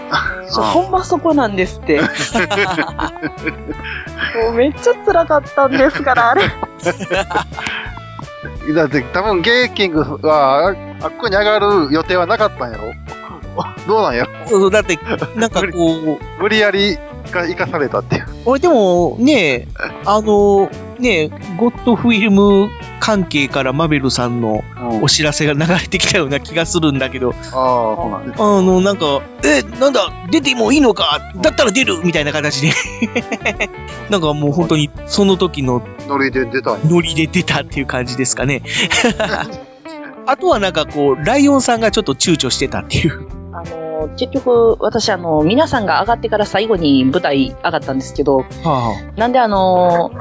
[0.46, 0.52] た。
[0.52, 2.02] そうほんまそこなんですって。
[2.02, 2.08] も
[4.50, 6.44] うめっちゃ辛かったんですから、あれ。
[8.74, 12.94] だって多分ゲイキングは、ああっこに上がる予定はなかったんやろ
[13.88, 14.98] どうなんやろそうそう、だって、
[15.36, 16.98] なんかこう、無理やり
[17.32, 18.26] が生かされたっていう。
[18.46, 19.68] 俺でもね、
[20.06, 20.70] あの、
[21.00, 22.70] ね、ゴッドフィルム
[23.00, 24.64] 関係からマベルさんの
[25.02, 28.42] お知らせが流れてきたような気がするんだけど、ああ、そうなんです。
[28.42, 31.32] あの、なんか、え、なんだ、出てもいいのか？
[31.42, 32.00] だったら出る？
[32.04, 32.72] みたいな形で。
[34.10, 36.78] なんかもう本当にその時のノリで出た。
[36.86, 38.62] ノリで出たっていう感じですかね。
[40.28, 43.28] あとはなんかこう、ライオンさんがちょっと躊躇してたっていう。
[43.54, 50.12] あの、結局、私、あの、皆さんが上がってから最後に舞台上がったんですけど、はなんであの、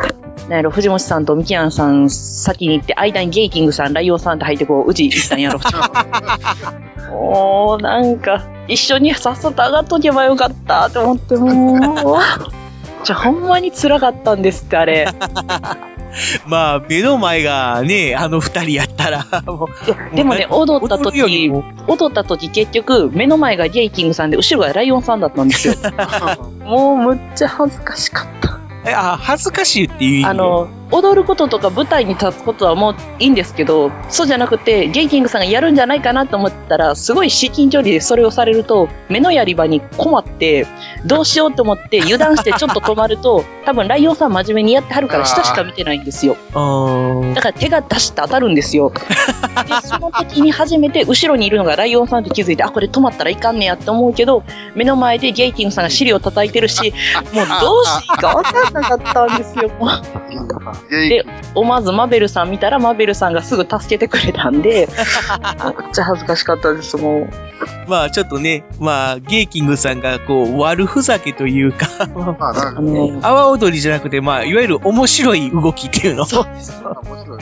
[0.49, 5.61] なんやろ、藤本さんとミキアンさん先に行って、間にゲイキングさん、ライオンさんって入ってこう、うち行ったんやろ。
[7.11, 12.19] もう、なんか、一緒にさっさと上がっとけばよかったって思って、もう、
[13.05, 15.09] じゃあほんまに辛かったんですって、あれ。
[16.47, 19.69] まあ、目の前がね、あの二人やったら、も
[20.13, 25.75] うでもね、踊った時、踊った時結局、目の前がゲイキングさんで、後ろがライオンさんだったんですよ。
[26.65, 28.70] もう、むっちゃ恥ずかしかった。
[28.85, 40.67] え、あ、恥ずかしいっていう意味あの、踊ることとか舞台に立つことはもういいんですけど、そうじゃなくて、ゲイキングさんがやるんじゃないかなと思ったら、すごい至近距離でそれをされると、目のやり場に困って、
[41.07, 46.37] どうしようと思って油断してちょっと止まると、 多分ライオンさん真面目にやってはるから下しか見てないんですよ。
[47.35, 48.91] だから手が出して当たるんですよ。
[48.91, 54.43] で、その時に初めて後ろにいるのがライオンさんって気づいて、あ、これ止まったらいかんねやって思うけど、
[54.75, 56.93] 目の前でゲイキングさんが尻を叩いてるし、
[57.33, 59.71] もうどうしていいか分かんなかったんですよ。
[60.91, 64.89] で、思わずマベルさん見たら、マベルさんがすぐ助けてくれたんで、
[65.81, 67.29] めっちゃ恥ずかしかったです、もう。
[67.89, 76.25] まあちょっとね、まあゲイキングさんがこう悪ふざけというか、まあ、なんかね、阿波踊りじゃなくて、まあいわゆる面白い動きっていうの。
[76.25, 76.83] そうです。
[76.83, 77.41] 面白い。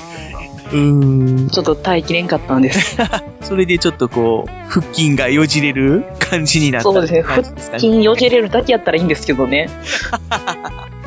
[0.70, 1.48] うーん。
[1.50, 2.96] ちょっと耐えきれんかったんです。
[3.42, 7.44] それでちょっとこう、腹筋がよじれる感じになったそうですね、腹
[7.78, 9.70] 筋よじれるだけやったらいいんですけどね。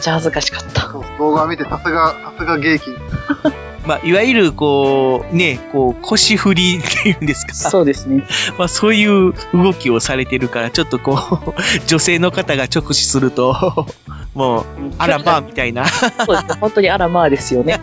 [0.02, 0.91] じゃあ恥ずかしかった。
[1.20, 2.99] 動画見て、さすが、さすがゲイキング。
[3.86, 7.54] まあ、いわゆるこう、ね、こう、腰振りっていうんですか。
[7.54, 8.28] そうですね。
[8.58, 11.54] まあ、そういう動きをされてるから、ちょっとこう、
[11.88, 13.88] 女性の方が直視すると、
[14.36, 14.66] もう、
[14.97, 15.86] あらまあ、みたいな。
[15.86, 17.80] そうですね、本当にあらまあですよね。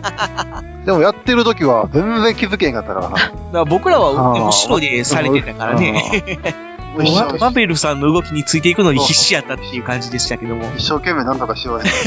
[0.85, 3.15] でもやってる時は全然気づけへんかったからな。
[3.15, 4.11] だから僕らは
[4.47, 6.68] 後ろでされてたからね。
[6.97, 10.65] ママベルさんの動きについていくのに必死やったっていう感じでしたけども。
[10.77, 11.89] 一生懸命なんとかしようね。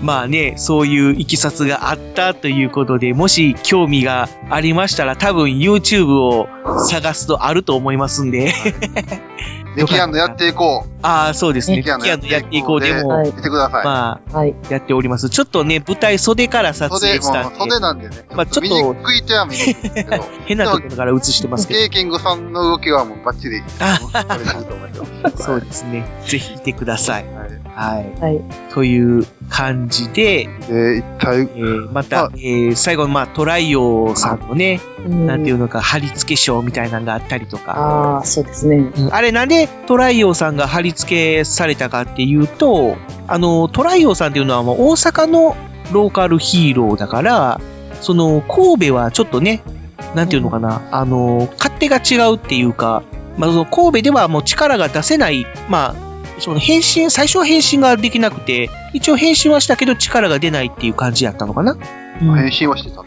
[0.00, 6.48] まあね、そういういきさつがあったということで、もし興味がありましたら、多分 YouTube を
[6.88, 8.52] 探すとあると思いますんで。
[9.76, 10.90] ネキアンのやっていこう。
[11.02, 11.78] ああ、そうですね。
[11.78, 13.84] ネキアンのやっていこうでも、見てください。
[13.84, 15.30] まあ、やっております。
[15.30, 17.58] ちょっとね、舞台袖から撮袖、影したんで。
[17.58, 18.16] もう袖なんでね。
[18.34, 20.24] まあちょっ見にと、くい手は見にくいですけど。
[20.46, 21.80] 変なところから映してますけど。
[21.80, 23.60] ケーキングさんの動きはもうバッチリ。
[23.60, 23.66] こ
[24.38, 24.90] れすると思い
[25.22, 25.42] ます。
[25.44, 26.04] そうですね。
[26.26, 27.24] ぜひ見てください。
[27.24, 27.69] はい。
[27.80, 28.72] はい。
[28.74, 37.72] という感じで、で、一体、えーまた、えー最後の、まあ、トライオさんのね、うんなんていうのか、貼り付け賞みたいなのがあったりとか。
[37.72, 38.76] ああ、そうですね。
[38.76, 45.56] うんあれなんでトライオさんが貼り付けされたかっていうと、あの、トライオさんっていうのはもう大阪の
[45.92, 47.60] ローカルヒーローだから、
[48.00, 49.62] その、神戸はちょっとね、
[50.14, 53.02] なんていうのかな、あの、勝手が違うっていうか、
[53.36, 56.09] まあ、その神戸ではもう力が出せない、まあ、
[56.40, 61.76] その変身、最初は変身ができなくて、一応変身はしたけど力が出ないっていう感じやったのかな。
[62.18, 63.04] 変身はしてた。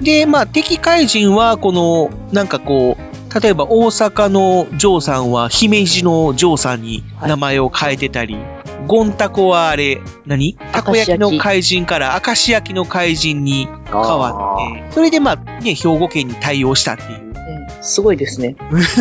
[0.00, 8.38] で、まあ、敵怪人は、この、なんかこう、例えば大阪のジョーさんは姫路のジョーさんに名前を変えてたり、
[8.86, 10.54] ゴンタコはあれ、何？
[10.72, 17.25] たこ焼きの怪人から明石焼きの怪人に変わって、それでまあね、兵庫県に対応したっていう。
[17.86, 18.56] すごいですね。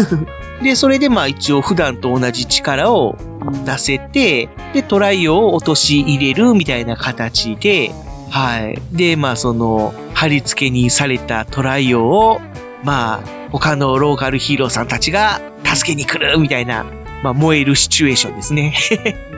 [0.64, 3.18] で、それでまあ一応普段と同じ力を
[3.66, 7.92] 出せて、で、トライを落とし入れるみたいな形で、
[8.30, 8.80] はい。
[8.92, 12.42] で、まあその、貼り付けにされたトライオを、
[12.84, 16.86] まあ、他のローカルヒーローさんたちが助けに来るみたいな、
[17.24, 18.76] まあ燃えるシチュエーションですね。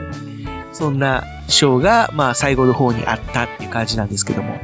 [0.72, 4.58] そんなショーが、まあ最後の方にあったっていう感じなんですけども。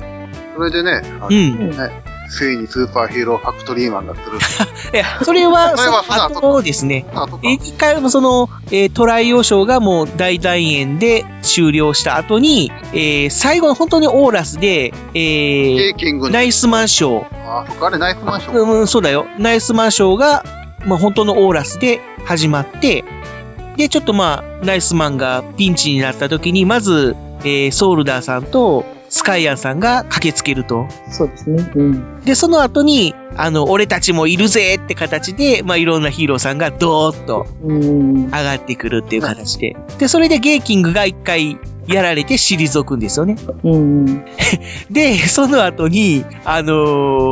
[0.56, 4.38] それでね、あのうんね、ついにスーパーヒーローファクトリーマンがする。
[4.92, 7.06] いや、それは、 それはその後ですね。
[7.42, 17.26] え一回もその、えートライオーショーがもう大団円で終了した後に、えー最後本当にオーラスで、えーナイスマンショー。
[17.46, 18.80] あ、そっか、あれナイフマンション。
[18.80, 19.26] うん、そうだよ。
[19.38, 20.44] ナイスマンショーが、
[20.86, 23.04] まあ本当のオーラスで始まって、
[23.76, 28.84] で、ちょっとまあ、ナイスマンがピンチになった時に、まず、えーソウルダーさんと
[29.14, 30.88] スカイアンさんが駆けつけると。
[31.08, 31.70] そうですね。
[31.76, 32.20] うん。
[32.22, 39.76] で、その後に、あの、俺たちもいるぜって形で、まあ、いろんなヒーローさんがドーッと上がってくるっていう形で。
[40.00, 43.36] で、それでゲーキングが一回やられて退くんですよね。
[43.62, 44.24] うん。
[44.90, 46.72] で、その後に、あの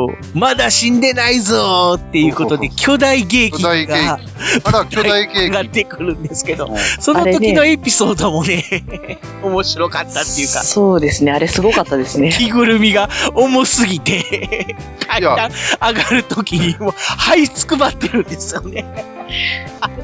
[0.08, 4.18] ーまだ死んでないぞーっていうことで、巨大ゲーキングが、
[4.64, 5.42] まだ巨大ゲーキング。
[5.42, 8.64] 上がってくるんですけど、その時のエピソードもね、
[9.42, 11.32] 面白かったっていうか、そうですね。
[11.32, 12.30] あれすごかったですね。
[12.32, 14.76] 着ぐるみが重すぎて、
[15.06, 18.84] 階段上がるときにもう、這いつくばってるんですよね。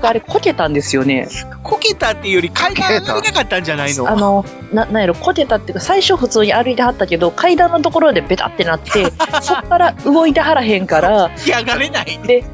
[0.03, 1.29] あれ、こけたんですよね。
[1.63, 4.09] こけたっていうより階段上がりたかったんじゃないの？
[4.09, 9.11] あの、な、なんやろ、こけたっていうか、最初普通に歩いてはったけど、階段のところでベタってなって、
[9.43, 12.19] そっから動いてはらへんから、上がれない。
[12.25, 12.45] で、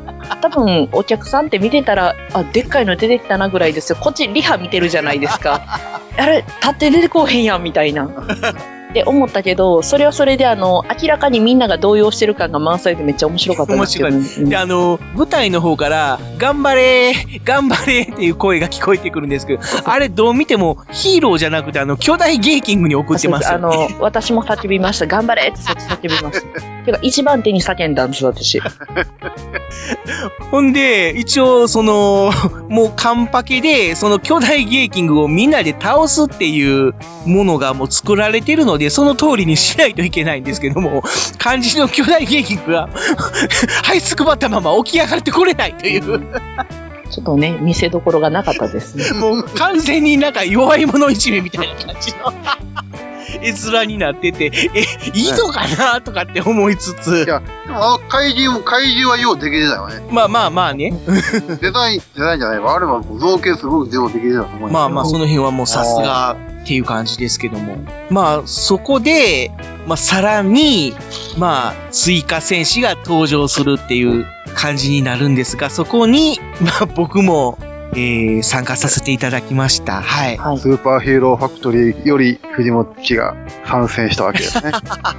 [0.40, 3.98] 多分、お客さんって見てたら、あ、でっかいの出てきたなぐらいですよ。
[4.00, 5.62] こっちリハ見てるじゃないですか。
[6.16, 8.08] あれ、立って出てこうへんやん、みたいな。
[8.94, 14.48] って思ったけど、それはそれで、あの、明らかにみんなが動揺してる感が満載でめっちゃ面白かったん面ですけど、白い。
[14.50, 25.06] で、あの、舞台の方から、頑張れー頑張れーっていう声が聞こえてくるんですけど、 あれどう見てもヒーローじゃなくて、あの、巨大ゲーキングに送ってますよ、あの、私も叫びました。
[25.06, 26.60] 頑張れって叫びました。
[26.86, 28.60] てか、一番手に叫んだんです、私。
[30.50, 32.30] ほんで、一応、その、
[32.68, 36.94] もうカンパケで、その巨大ゲーキングをみんなで倒すっていう
[37.26, 41.02] ものがもう作られてるので、その通りにしないといけないんですけども、
[41.38, 42.88] 漢字の巨大ゲーキングが、
[43.84, 46.02] 這いつくばったまま起き上がってこれないという、
[47.10, 49.18] ちょっとね、見せどころがなかったですね。
[49.18, 52.32] もう完全になんか弱い者いじめみたいな感じの
[53.42, 57.24] 絵面になってて、え、いいのかなとかって思いつつ。
[57.24, 60.06] いや、でもあの怪獣も、怪獣はようできてたよね。
[60.10, 60.92] まあまあまあね。
[61.60, 62.74] デザイン、デザインじゃないわ。
[62.74, 67.76] あれは造形すごくようできてたと思うまあまあ、その辺はもうさすがっていう感じですけども。
[68.10, 69.50] まあ、そこで、
[69.86, 70.94] まあ、さらに、
[71.38, 77.58] まあ、追加戦士が登場するっていう感じになるんですが、そこに、まあ、僕も、
[77.94, 80.02] えー、参加させていただきました。
[80.02, 80.36] はい。
[80.58, 84.72] スーパーヒーローファクトリーより藤本が参戦したわけですね。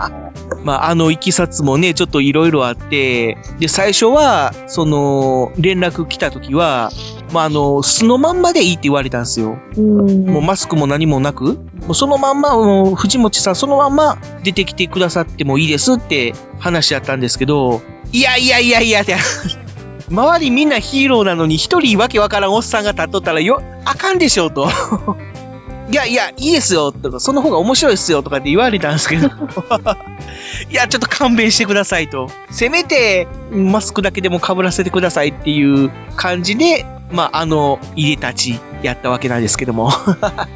[0.64, 6.92] まあ、あの、いきさつもね、ちょっといろいろあって、で、最初は、その、連絡来た時は、
[7.32, 9.58] まあ、あの、素のまんまでいいって言われたんですよ。
[9.78, 19.16] もうマスクも何もなく、もうそのまんま、もう藤本さんそのまんま出てきてくださってもいいですって話やったんですけど、いやいやいやいやって、
[20.10, 24.68] 周りみんなヒーローなのに一人わけわからんおっさんが立っとったらよ、あかんでしょうと
[25.90, 25.94] い。
[25.94, 29.28] や いや、いいですよ、とか、その方が面白いですよ、とかって言われたんですけど、
[30.70, 32.30] いや、ちょっと勘弁してくださいと。
[32.52, 39.90] せめて、マスクだけでも被らせてくださいっていう感じで、まあ、あの、入れたちやったわけなんですけども。
[39.92, 40.48] あ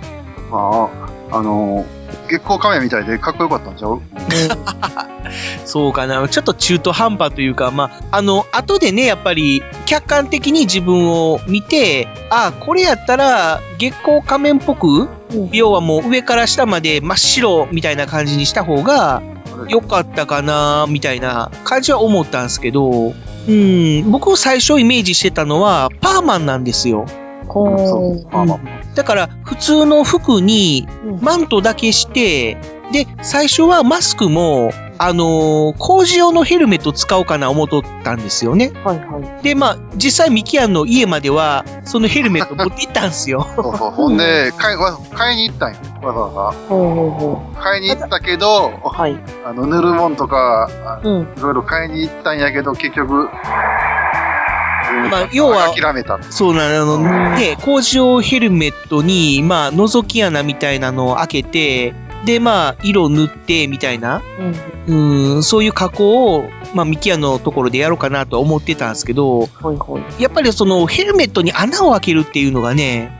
[0.51, 0.89] あ、
[1.31, 1.85] あの、
[2.29, 4.01] 月光仮面みたいでかっこよかったんちゃう？
[5.65, 6.27] そうかな。
[6.27, 15.09] ちょっと中途半端というか、まあ、あの、後でね、やっぱり、客観的に自分を見て、あ、これやったら、月光仮面っぽく、
[15.51, 19.21] 要はもう上から下まで真っ白みたいな感じにした方が、
[19.67, 23.13] 良かったかな、みたいな感じは思ったんですけど、
[23.47, 27.05] うん、僕最初イメージしてたのは、パーマンなんですよ。
[28.95, 30.87] だから、普通の服に、
[31.21, 32.57] マントだけして、
[32.91, 34.71] で、最初はマスクも、
[35.01, 38.71] あのー工事用のヘルメット使おうかな思っとったんですよね。
[38.83, 39.43] はいはい。
[39.43, 43.47] で、まあ、実際ミキアンの家までは、そのヘルメット持って行ったんですよ。
[43.55, 43.91] そうそう。
[43.91, 45.79] ほんで、買い、わ買いに行ったんよ。
[46.01, 47.61] わざわほうほうほざ。
[47.61, 49.17] 買いに行ったけど、はい。
[49.45, 51.21] あの、塗るもんとか、あうん。
[51.21, 53.29] いろいろ買いに行ったんやけど、結局、
[55.09, 56.19] まあ、要は、諦めた。
[56.29, 61.93] そうなの、あの、ね、工事用ヘルメットに、まあ、覗き穴みたいなのを開けて、
[62.25, 64.21] で、まあ、色塗って、みたいな、
[64.87, 65.35] うん。
[65.35, 70.21] うん、そういう加工を、まあ、ミキアのところでやろうかなとは思ってたんですけど、はいはい。
[70.21, 73.17] やっぱりそのヘルメットに穴を開けるっていうのがね、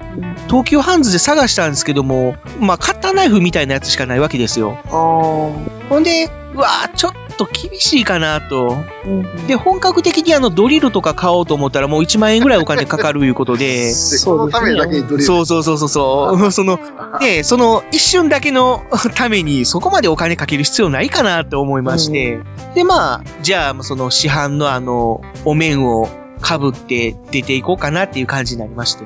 [0.47, 4.80] 東急ハンズで探したんですけども、まあ、カッターナイフみたいなやつしかないわけですよ。
[4.86, 6.30] あほんで、う
[6.60, 8.78] わーちょっと厳しいかなと。
[9.05, 9.47] うん。
[9.47, 13.93] で、本格的にあのドリルとか買おうと思ったらもう1万円ぐらいお金かかるいうことで、で、
[14.26, 15.24] このためだけにドリル。
[15.24, 16.51] そうそうそうそうそう。
[16.51, 16.80] その、
[17.20, 18.84] ね、その一瞬だけの
[19.16, 22.39] ためにそこまでお金かける必要ないかなと思いまして。
[22.76, 26.10] で、まあ、じゃあ、その市販のあの、お面を
[26.42, 29.06] 被って出ていこうかなっていう感じになりまして。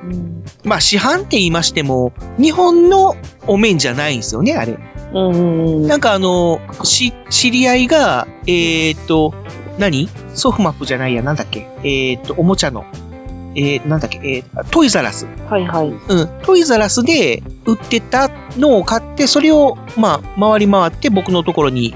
[0.63, 3.15] まあ、市販って言いましても、日本の
[3.47, 4.77] お面じゃないんですよね、あれ。
[5.13, 9.33] なんかあの、し、知り合いが、えーっと、
[9.77, 10.09] 何？
[10.35, 11.67] ソフマップじゃないや、なんだっけ？
[11.83, 12.85] えーっと、おもちゃの。
[13.55, 14.19] えー、なんだっけ？
[14.23, 15.27] えー、トイザラス。
[15.49, 15.89] はいはい。
[15.89, 16.29] うん。
[16.43, 21.93] トイザラスで売ってたのを買って、それを、まあ、回り回って僕のところに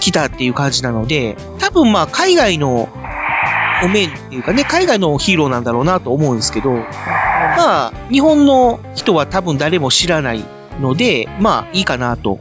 [0.00, 2.88] 来たっていう感じなので、多分まあ、海外の
[3.82, 10.44] お面っていうかね、海外のヒーローなんだろうなと思うんですけど、まあ、日本の人は多分誰も知らない
[10.80, 12.38] ので、まあ、いいかなと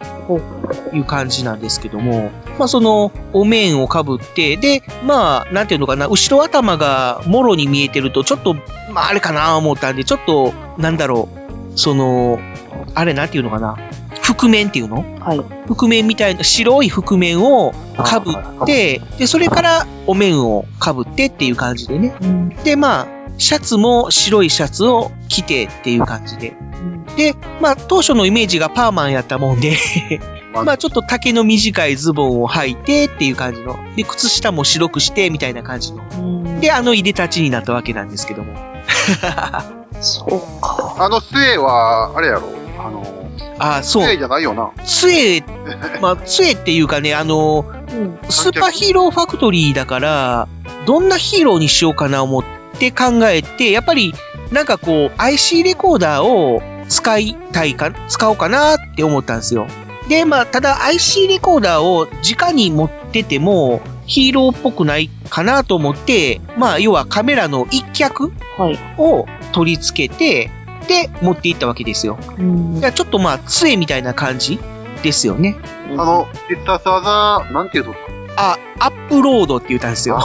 [0.93, 8.55] いう感じなんですけども、まあ、その、お面をかぶって、で、まあ、なんていうのかな、後ろ頭がもろに見えてると、ちょっと、
[8.91, 11.29] まあ、あれかな思ったんで、ちょっと、なんだろ
[11.73, 12.39] う、その、
[12.95, 13.77] あれなんていうのかな、
[14.21, 15.03] 覆面っていうの？
[15.19, 15.39] はい。
[15.67, 22.13] 覆面みたいな、白い覆面をかぶって、で、それからお面をかぶってっていう感じでね。
[22.63, 26.53] で、まあ、シャツも白いシャツを着てっていう感じで。
[27.17, 29.77] で、まあ、当初のイメージがパーマンやったもんで、
[30.53, 33.77] まあ、ちょっと丈の短いズボンを履いてっていう感じの。
[33.95, 36.59] で、靴下も白くしてみたいな感じの。
[36.59, 38.53] で、あの入れ立ちになったわけなんですけども。
[39.99, 40.95] そうか。
[40.99, 42.62] あの杖は、あれやろ？
[42.83, 43.03] あの、
[43.59, 44.03] ああ、そう。
[44.03, 44.71] 杖じゃないよな。
[44.85, 45.41] 杖、
[46.01, 47.65] まあ、 杖っていうかね、あの、
[48.29, 50.47] スーパーヒーローファクトリーだから、
[50.85, 52.43] どんなヒーローにしようかな思っ
[52.77, 54.13] て考えて、やっぱり、
[54.51, 59.67] なんかこう、IC レコーダーを使いたいか、使おうかなって思ったんですよ。
[60.09, 62.07] で、まあ、ただ IC レコーダーを
[62.37, 68.33] 直に持ってても、ヒーローっぽくないかなと思って、まあ、要はカメラの一脚
[68.97, 70.51] を取り付けて、
[70.83, 72.17] で、持っていったわけですよ。
[72.75, 74.59] だからちょっとまあ、杖みたいな感じ
[75.01, 75.57] ですよね。
[75.91, 77.93] あの、必殺技、なんていうの？
[78.35, 80.19] あ、アップロードって言ったんですよ。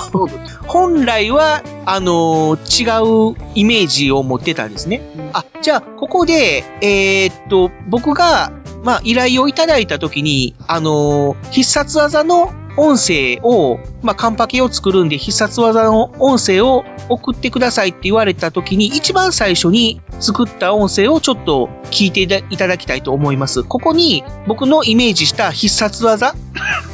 [0.66, 5.02] 本来は、あのー違うイメージを持ってたんですね。
[5.34, 8.50] あ、じゃあ、ここで、えーっと、僕が、
[8.82, 23.64] まあ、依頼をいただいたときに、あのー必殺技の音声を、まあ、カンパケを作るんで必殺技の音声を送ってくださいって言われたときに、一番最初に作った音声をちょっと聞いていたいただきたいと思います。
[23.64, 26.34] ここに僕のイメージした必殺技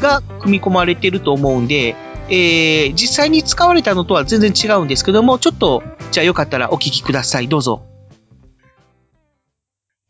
[0.01, 1.95] が組み込まれてると思うんで、
[2.29, 7.49] えー、実際に使われたのとは全然違うんですけども、ちょっと、じゃあよかったらお聞きください。
[7.49, 7.85] どうぞ。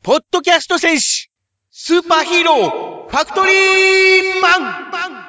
[0.03, 1.31] ポッドキャスト戦士、
[1.71, 5.24] スーパーヒーロー、ファクトリーマン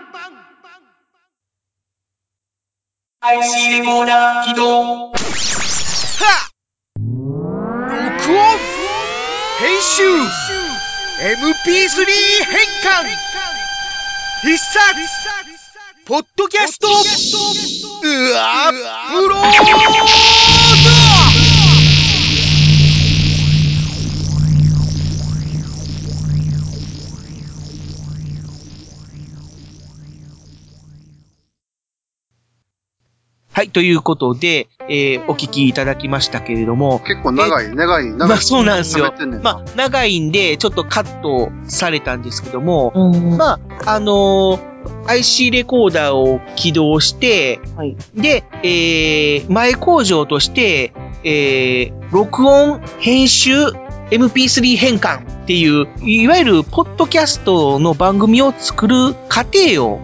[3.25, 5.15] !IC レコーダー起動はっ
[7.89, 8.75] 録音
[9.57, 10.03] 編集
[11.23, 12.05] !MP3
[12.45, 13.07] 変換。
[14.43, 14.75] 必殺。
[16.05, 16.87] ポッドキャスト。
[16.87, 16.91] う
[18.33, 19.35] わプロ。
[19.37, 20.54] ー
[33.55, 36.99] はい、ということで、えーお聞きいただきましたけれども。
[36.99, 38.27] 結構長い、長い、長い。
[38.27, 39.13] まあそうなんですよ。
[39.41, 42.91] まあ長いんで、ちょっとカットされたんですけども、
[43.37, 44.75] まあ、あのー
[45.07, 47.61] IC レコーダーを起動して、
[48.13, 50.91] で、えー前工場として、
[51.23, 53.53] えー録音、編集、
[54.11, 60.01] MP3 変換っていう、いわゆるポッドキャストの番組を作る過程を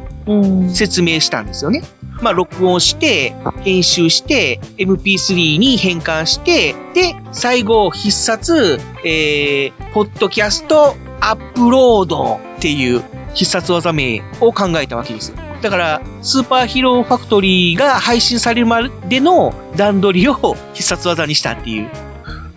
[0.70, 1.84] 説明したんですよね。
[2.22, 3.34] まあ、録音して、
[3.64, 13.03] 編集して、MP3 に変換して、で、最後、必殺、えー、ポッドキャストアップロードっていう
[13.34, 15.34] 必殺技名を考えたわけです。
[15.62, 20.36] だから、スーパーヒーローファクトリーが配信されるまでの段取りを
[20.74, 22.11] 必殺技にしたっていう。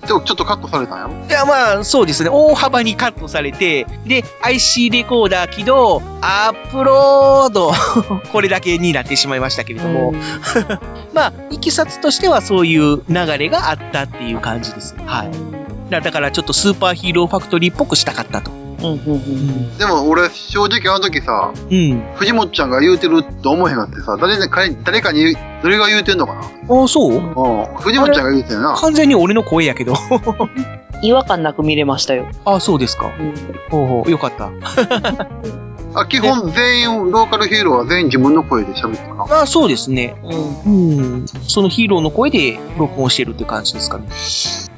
[0.06, 1.26] でもちょっとカットされたんやろ？
[1.26, 2.30] いや、まあ、そうですね。
[2.32, 7.72] 大幅にカットされて、で、IC レコーダー起動、アップロード、
[8.32, 10.14] これだけになってしまいましたけれども、
[11.14, 14.94] まあ、いきさつとしてはそういう流れがあったっていう感じです。
[15.06, 15.30] はい。
[15.90, 18.50] だだからちょっとスーパーヒーローファクトリーっぽくしたかったと。
[19.78, 22.02] でも俺、正直あの時さ、うん。
[22.16, 26.40] 藤本ちゃんが言うてるって思えへんかってさ、誰かに誰かに、誰が言うてんのかな？
[26.42, 27.12] ああ、そう？
[27.12, 27.76] うん。
[27.80, 28.74] 藤本ちゃんが言うてんな。
[28.76, 29.94] 完全に俺の声やけど。
[31.02, 32.26] 違和感なく見れましたよ。
[32.44, 33.10] ああ、そうですか。
[33.70, 34.50] ほうほう、よかった。
[35.94, 39.24] あ、基本全員、ローカルヒーローは全員自分の声で喋ってるな。
[39.24, 40.16] ああ、そうですね。
[40.66, 41.26] うん。
[41.46, 44.06] そのヒーローの声で録音してるって感じですかね。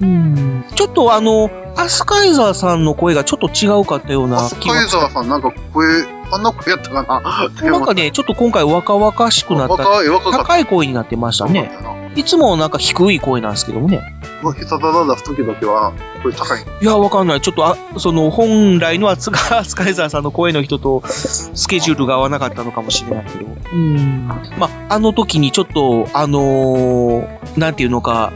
[0.00, 0.64] うん。
[0.74, 9.74] ちょっとあの、アスカイザーさんの声がちょっと違うかったような気がカイザーさんなんか声、あんな声やったかななんかね、ちょっと今回若々しくなった。
[9.74, 11.70] 若い若かった高い声になってましたね。
[12.16, 14.00] いつもなんか低い声なんですけどもね。
[14.42, 16.62] うわ必殺技出す時だけは、声高い。
[16.80, 17.40] いや、わかんない。
[17.40, 23.46] ちょっと、あ、その、本来のアスカ、アスカイザーさんの声の人と、スケジュールが合わなかったのかもしれないけど。
[23.72, 24.26] うん。
[24.58, 28.32] まあ、あの時にちょっと、あのーなんていうのか、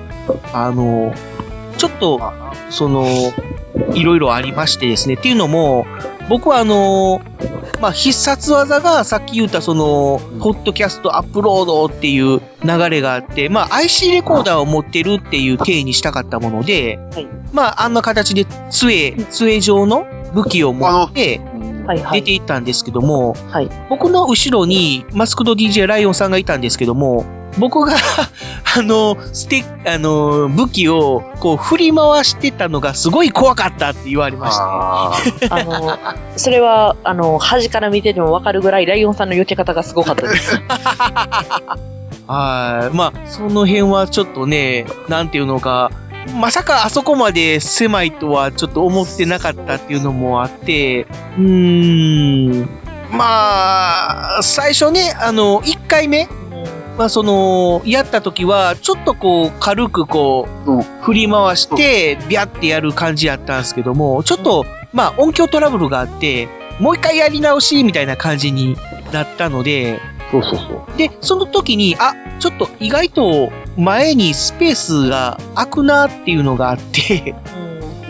[0.52, 1.16] あのー
[1.78, 2.20] ちょっと、
[2.68, 3.06] その、
[3.94, 5.14] いろいろありましてですね。
[5.14, 5.86] っていうのも、
[6.30, 16.98] 僕はあのーまあ、必殺技がさっき言ったその、ポッドキャストアップロードっていう流れがあって、まあ、IC レコーダーを持ってるっていう体にしたかったもので、
[17.52, 21.40] まあ、あんな形で杖、杖状の武器を持って、
[22.12, 23.34] 出ていったんですけども、
[23.88, 27.24] 僕の後ろにマスクド DJ ライオンさんがいたんですけども、
[27.58, 27.94] 僕が、
[28.76, 35.48] あの、ステあの、武器を、こう、振り回してたのがすごい怖かったって言われまして。
[35.50, 35.98] あの、
[36.36, 40.60] それは、あの、端から見ててもわかるぐらい、ライオンさんの避け方がすごかったです。
[42.28, 42.96] はい。
[42.96, 45.90] まあ、その辺はちょっとね、なんていうのか、
[46.34, 51.06] まさかあそこまで狭いとはちょっと思ってなかったっていうのもあって、
[51.38, 52.68] うーん。
[53.12, 56.28] まあ、最初ね、あの、1回目、
[56.96, 66.48] まあその、やった時は、ちょっとこう、軽くこう、振り回して、ビャってやる感じやったんですけども、ちょっと、まあ音響トラブルがあって、
[66.78, 68.76] もう一回やり直しみたいな感じに
[69.12, 70.00] なったので、
[70.30, 70.98] そうそうそう。
[70.98, 77.34] で、その時に、あ、ちょっと意外と前にスペースが空くなっていうのがあって、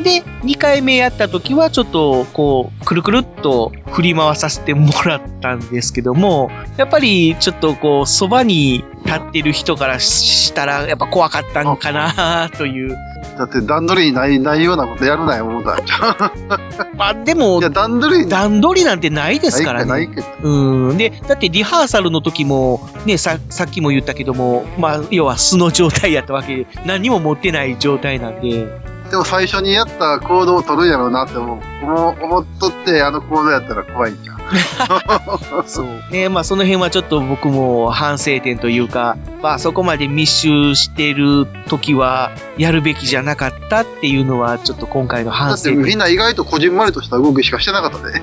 [0.03, 12.97] で、2回目やった時はちょっとこう、くるくるっと振り回させてもらったんですけども、やっぱりちょっとこう、そばに立ってる人からしたら、やっぱ怖かったんかなという。
[13.39, 16.33] だって段取りにない、ないようなことやるなよ、思ったんちゃう？
[16.97, 19.91] まあでも、段取り、段取りなんてないですからね。
[19.91, 20.27] ないけど。
[20.43, 20.99] うん。
[20.99, 28.67] で、だってリハーサルの時も、ね、さ、さっきも言ったけども、まあ、要は素の状態やったわけで、何にも持ってない状態なんで、
[29.11, 31.61] でも最初にやった行動を取るんやろうなって思う。
[31.83, 34.40] 思っとって、あの行動やったら怖いんじゃん。
[35.67, 35.87] そう。
[36.11, 45.75] ね、まあその辺はちょっと僕も反省点というか、まあそこまで密集してる時はやるべきじゃなかったっていうのはちょっと今回のだ反省点。
[45.75, 48.23] ってみんな意外とこじんまりとした動きしかしてなかったで。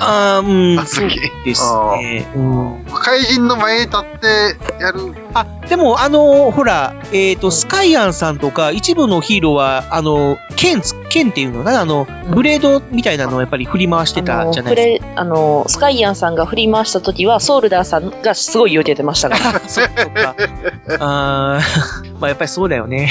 [0.00, 1.08] ああ、うん、 あそう
[1.44, 2.26] ですね。
[2.34, 2.84] うん。
[2.94, 5.14] 怪人の前に立ってやる。
[5.34, 11.80] あ、でもあの、ほら、えっ、と、スカイアンさんとか一部のヒーローは、あの、剣つ、剣っていうのかな？
[11.80, 15.06] あの、ブレードみたいなのをやっぱり振り回してたじゃないフですか。
[15.06, 19.60] レあの、スカイアンさんが振り回した時は、ソールダーさんがすごい避けてましたから。
[19.68, 20.36] そうか。
[21.00, 23.08] あー まあやっぱりそうだよね。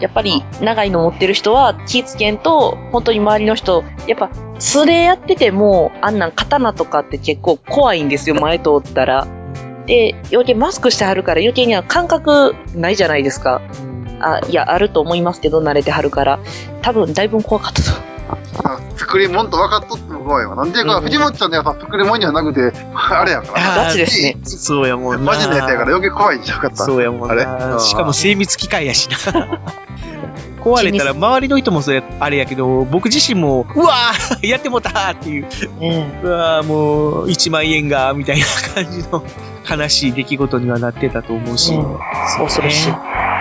[0.00, 9.26] やっぱり、長いの持ってる人は気ぃつけんと、本当に周りの人、やっぱ、素でやってても、あんなん刀とかって結構怖いんですよ、前通ったら。
[9.86, 13.60] で、余計マスクしてはるから余計には感覚ないじゃないですか。
[14.24, 16.38] あ、いや、あると思いますけど、慣れてはるから。
[16.82, 18.14] 多分、だいぶ怖かったと。
[18.96, 20.56] 作り物と分かっとっても怖いわ。
[20.56, 23.84] なんでいうか、藤本ちゃんのやつは作り物にはなくて、 あれやから。
[23.84, 24.38] ガチですね。
[24.44, 25.32] そうやもんな。
[25.32, 26.84] マジのやつやから余計怖いんちゃうかった。
[26.84, 27.78] そうやもんあれな。
[27.78, 29.60] しかも精密機械やしな。
[30.64, 35.46] 壊れたら周りの人もそうや、あれやけど、僕自身も、うわー やってもうたーっていう、
[36.22, 39.22] うわーもう、1万円が、みたいな感じの
[39.70, 41.78] 悲しい出来事にはなってたと思うし。
[42.38, 42.92] 恐ろしい。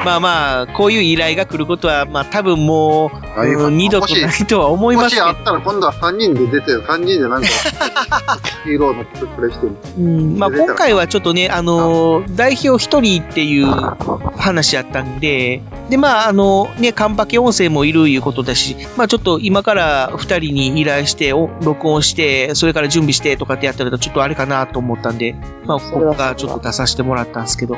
[0.04, 7.48] まあまあ、こういう依頼が来ることは、まあ多分もう、ありますうん二度とないとは思いますもしあったら今度は3人で出て、3人でなんか、
[8.64, 9.76] ヒーローのプレしてる。
[9.98, 25.36] うんまあ、今回はちょっとね、あのー代表一人っていう話やったんで、で、まあ、あの、ね、カンパケ音声もいるいうことだし、まあ、ちょっと今から二人に依頼して、お録音して、それから準備してとかってやったらちょっとあれかなと思ったんで、
[25.66, 27.76] まあ、僕がちょっと出させてもらったんですけど。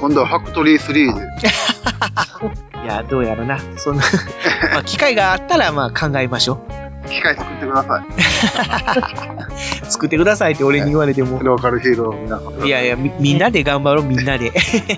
[0.00, 1.48] 今度はファクトリー3で。
[2.84, 3.58] いや、どうやろな。
[3.76, 4.02] そんな、
[4.72, 6.60] まあ、機会があったら、まあ、考えましょ
[7.08, 9.86] 機械作ってください。
[9.86, 9.86] う。
[9.90, 11.40] 作ってくださいって俺に言われても。
[11.42, 12.66] ローカルヒーロー皆さん。
[12.66, 14.52] いやいや、みみんなで頑張ろう、みんなで。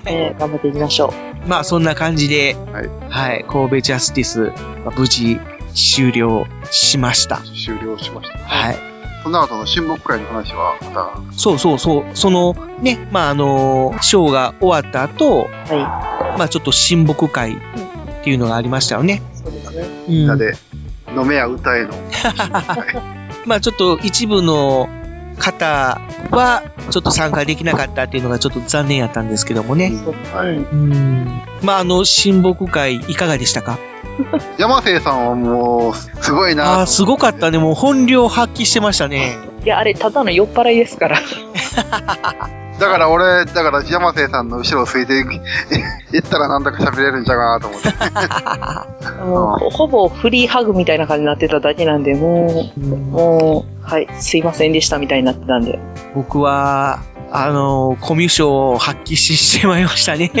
[0.05, 1.13] えー頑張っていきましょ
[1.47, 2.55] まあそんな感じで、
[3.09, 4.51] はい、神戸ジャスティス、
[4.85, 5.39] まあ無事
[5.73, 7.37] 終了しました。
[7.37, 8.37] 終了しました。
[8.39, 8.90] はい。
[9.23, 15.47] その後の親睦会の話は、また、そうそうそう、そのね、まああのショーが終わった後、
[16.37, 19.21] まあちょっと親睦会っていうのがありましたよね。
[20.07, 20.55] うんみんなで、
[21.15, 21.89] 飲めや歌えの。
[23.45, 24.89] まあちょっと一部の
[25.37, 25.99] 方
[26.31, 29.91] はちょっと参加できなかったっていうのがちょっと残念やったんですけどもね。
[30.71, 31.41] うん。
[31.63, 33.79] まああの親睦会いかがでしたか？
[34.57, 37.57] 山瀬さんはもう、すごいなああ、すごかったね。
[37.57, 39.37] もう本領発揮してましたね。
[39.61, 39.63] う。
[39.65, 41.19] いや、あれ、ただの酔っ払いですから。
[42.81, 49.23] だから俺、だから山瀬さんの後ろをついてい行ったらなんだか喋れるんちゃうかなと思って。
[49.23, 55.79] もうほぼフリーハグみたいな感じになってただけなんで、もう、もう、はい、すいませんでしたみたいになってたんで。
[56.15, 60.31] 僕は、あの、コミュ障を発揮ししてまいりましたね。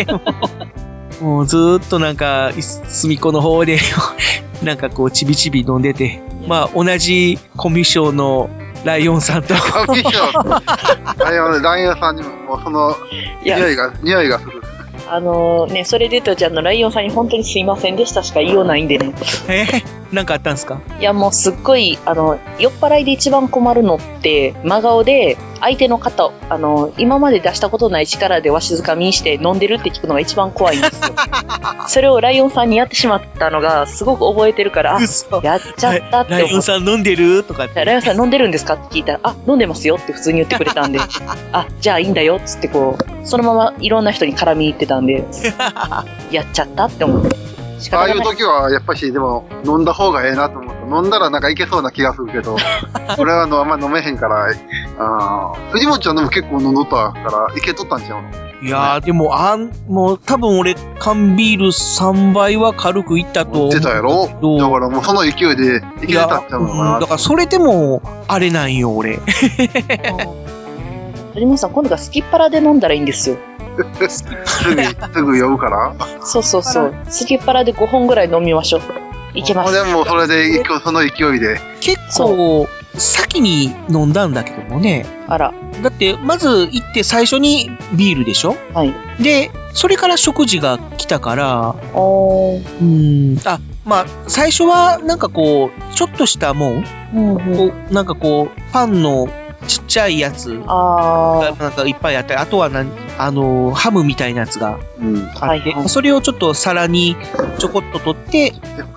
[1.21, 3.77] もうずーっとなんか、い隅っこの方で、
[4.63, 8.49] なんかこう、ちびちび飲んでて、まあ、同じコミュ障の
[8.83, 9.53] ライオンさんと。
[9.53, 10.63] コミュ障
[11.17, 12.95] ライオン、ライオンさんにももうその、
[13.43, 14.63] 匂いが、匂いがする。
[15.07, 19.13] あのね、それで言うと、じゃあ、ライオンさんに本当にすいませんでしたしか言いようないんでね。
[19.47, 20.00] え？
[20.11, 20.81] なんかあったんですか？
[20.99, 31.13] いや、もうすっごい、あの、酔っ払いで一番困るのって、真顔で、相手の方を、あの、今まで出したことない力でわしづかみにして飲んでるって聞くのが一番怖いんですよ。
[31.87, 34.99] それをライオンさんにやってしまったのが、すごく覚えてるから、 あ、
[35.43, 36.63] やっちゃったってライオン。
[36.63, 37.43] さん飲んでる？
[37.43, 37.85] とかって。
[37.85, 38.73] ライオンさん飲んでるんですか？
[38.73, 40.99] って聞いたら、あ、飲んでますよって普通に言ってくれたんで、
[41.53, 45.23] あ、じゃあいいんだよっつってこう、そのままいろんな人に絡みに行ってたんで、
[46.31, 47.35] やっちゃったって思って。
[47.81, 48.21] 仕ああいう。
[48.21, 52.55] 時は、やっぱし、でも、飲んだ方がええなと思って、飲んだらなんかいけそうな気がするけど、
[53.19, 54.47] 俺はあのあんま飲めへんから、
[54.99, 57.13] あー藤本ちゃんでも結構飲んどったか
[57.49, 58.29] ら、いけとったんちゃうの？
[58.63, 63.71] いやー、でも、あん、もう、多分俺、缶ビール3倍は軽くいったと思う。
[63.71, 64.25] 出たやろ？
[64.25, 69.19] だからもうその勢いでいけてたんちゃうのかうんなだからそれでも、あれなんよ、俺。
[71.33, 73.37] 鳥本さん、今度からスキッパラで飲んだらいいんですよ。
[74.09, 75.93] すぐ、すぐ酔うから？
[76.23, 76.93] そうそうそう。
[77.09, 78.81] スキッパラで5本ぐらい飲みましょう。
[79.33, 79.73] いけます。
[79.73, 81.59] でもそれで、その勢いで。
[81.79, 82.67] 結構、
[82.97, 85.05] 先に飲んだんだけどもね。
[85.27, 85.53] あら。
[85.81, 88.55] だって、まず行って最初にビールでしょ？
[88.73, 88.93] はい。
[89.21, 93.37] で、それから食事が来たから、おうん。
[93.45, 96.83] あ、まあ、最初はなんかこう、ちょっとしたもん、
[97.55, 99.29] こうなんかこう、パンの
[99.67, 104.79] ちっちゃいやつがなんかいっぱいあったり、あとはなん、あの、ハムみたいなやつが
[105.41, 107.17] あって、それをちょっと皿に
[107.59, 108.53] ちょこっと取って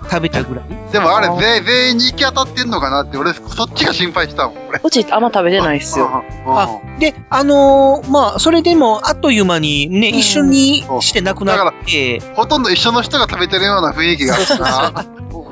[0.09, 0.65] 食べたぐらい。
[0.93, 4.79] でもあれ、全全員に行き当たってんのかなって、俺、そっちが心配したもん、俺。
[4.81, 6.23] うちあんま食べてないっすよ。
[6.47, 15.05] あ、で、あのーまあ、それでも、あっという間にね、一緒にしてなくなって、ほとんど一緒の人が食べてるような雰囲気があるな。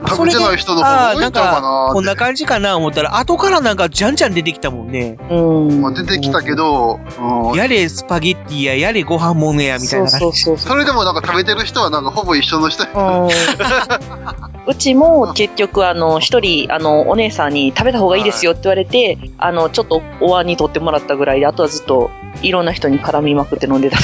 [0.07, 5.17] 食べてない人の方が多いんちゃうかなこんな感じかな思ったら、後からなんかじゃんじゃん出てきたもんね。
[5.29, 5.32] うん。
[5.81, 10.41] まあ出てきたけど、うんやれスパゲッティや、やれご飯ものや、みたいな感じ。
[10.41, 12.83] そうそれでもなんか食べてる人はなんかほぼ一緒の人。
[14.65, 22.11] うちも結局、あの、一人、あの、お姉さんに食べた方がいいですよって言われて、あの、ちょっとお椀に取ってもらったぐらいで、あとはずっと
[22.41, 23.97] いろんな人に絡みまくって飲んでた。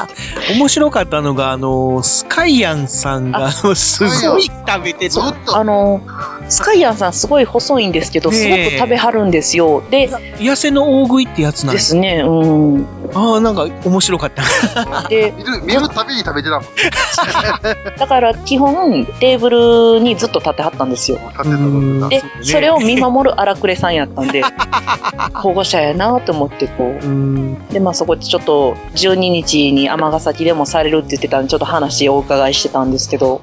[0.54, 5.34] 面白かったのが、あの、スカイアンさんが、すごい食べてた。
[5.52, 6.00] あの、
[6.48, 9.82] スカイアンさんすごい細いんですけど、すごく食べはるんですよ。
[9.90, 10.08] で、
[10.38, 12.86] 痩せの大食いってやつなんですね、うん。
[13.14, 15.08] ああ、なんか面白かった。
[15.08, 15.32] で、
[15.64, 16.64] 見る、たびに食べてたもん。
[17.98, 21.18] だから基本テーブルにずっと立ってはったんですよ。
[21.44, 24.42] 立で、それを見守る荒暮さんやったんで、
[25.34, 27.72] 保護者やなと思ってこう。
[27.72, 33.40] で、まあそこでちょっと12日に尼崎でもされるって言ってたんで、ちょっと話をお伺いしてたんですけど、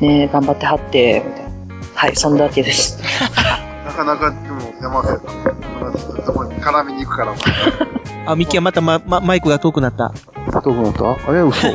[0.00, 1.46] ね頑張ってはって、みたいな。
[1.94, 3.00] はい、そんだけです。
[3.86, 4.34] なかなか、
[4.86, 5.14] 山瀬さ
[6.22, 7.34] ん、そこに絡みに行くから。
[8.32, 10.12] あ、ミキはまたま、ま、マイクが遠くなった。
[10.62, 11.30] 遠くなった？
[11.30, 11.66] あれ、嘘。
[11.68, 11.72] い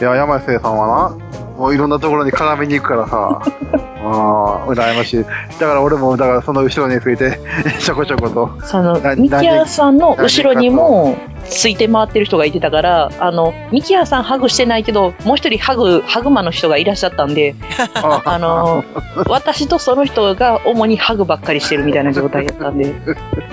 [0.00, 1.16] や、山瀬さんはな、
[1.58, 3.40] もういろんなところに絡みに行くからさ、
[4.04, 5.24] ああ、羨ましい。
[5.24, 7.40] だから俺も、だからその後ろについて、
[7.80, 8.50] ちょこちょこと。
[8.62, 11.16] その、ミキヤさんの後ろにも、
[11.50, 17.54] ついて回ってる人がいてたから、あの、ミキヤさんハグしてないけど、もう一人ハグ、ハグマの人がいらっしゃったんで、
[17.94, 18.84] あの、
[19.28, 22.94] 私とその人が主にハグばっかりしてるみたいな状態やったんで、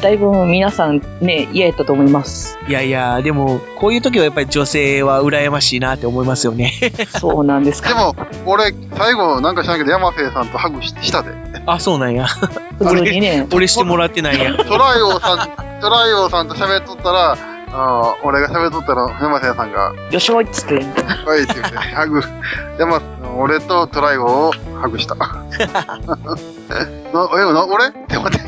[0.02, 2.58] だいぶ皆さんね、嫌やったと思います。
[2.68, 6.74] いやいや、でも、こういう時はやっぱり女性は羨ましいなって思いますよね。
[7.20, 8.16] そうなんですでも、
[8.46, 11.32] 俺、最後、なんか知らんけど、山瀬さんとハグししたで。
[11.66, 12.28] あ、そうなんや。
[12.80, 13.48] 普通にね。
[13.54, 14.54] 俺してもらってないや。
[14.56, 17.38] トライオさん、トライオさんと喋っとったら、
[17.78, 20.76] あー俺が喋っとったら、山瀬さんが、よしおいっつって。
[20.76, 20.84] はい
[21.44, 22.22] って言って、ハグ、
[22.80, 23.02] 山、
[23.38, 25.16] 俺とトライオをハグした。
[25.20, 27.88] な、え、な、俺？
[27.88, 28.40] って思って。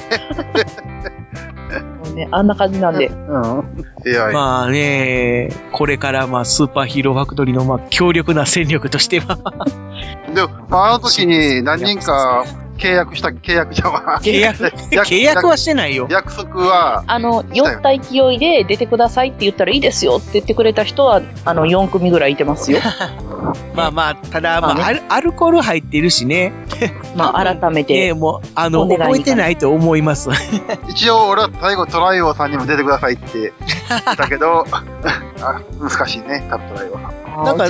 [2.15, 3.07] ね、あんな感じなんで。
[3.07, 3.85] うん。
[4.05, 4.31] いやいや。
[4.33, 9.37] まあね、これからまあスーパーヒーローファクトリーのまあ強力な戦力としては。
[10.33, 12.45] でも、まあ、あの時に何人か
[12.77, 14.19] 契約した、契約じゃわ。
[14.21, 14.63] 契約
[15.05, 16.07] 契約はしてないよ。
[16.09, 22.79] 約束は、あの、酔った勢いで出てくださいって言ったらいいですよって言ってくれた人は、あの、4組ぐらいいてますよ。
[23.75, 26.53] まあまあ、ただ、まあ、まあアルアルコール入ってるしね。
[27.15, 28.07] まあ、 改めて。
[28.07, 30.29] ねもう、あの、覚えてないと思います。
[30.89, 33.51] 一応俺は最後トライオさんにも出てくださいって言
[33.97, 34.65] ったけど、
[35.41, 37.26] あ難しいね、タットライオさん。
[37.43, 37.67] なんか、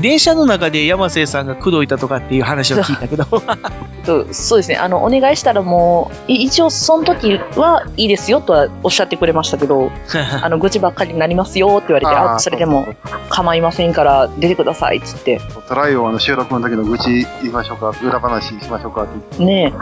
[0.00, 3.24] 電車の中で山瀬さんが口説いたとかっていう話を聞いたけど。
[4.04, 9.90] とそうですね、あの、お願いしたらもう、い一応その時はいいですよとはおっしゃってくれましたけど、
[10.42, 12.86] あの、愚痴ばっかりになりますよって言われて、 あそれでも
[13.28, 15.40] 構いませんから出てくださいっつって。
[15.68, 19.44] トライオの収録の時の愚痴言いましょうか、裏話しましょうかって。
[19.44, 19.72] ね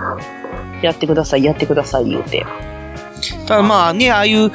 [0.83, 2.47] え、やってください、やってください言うて。
[3.47, 4.51] ただまあね、ああいう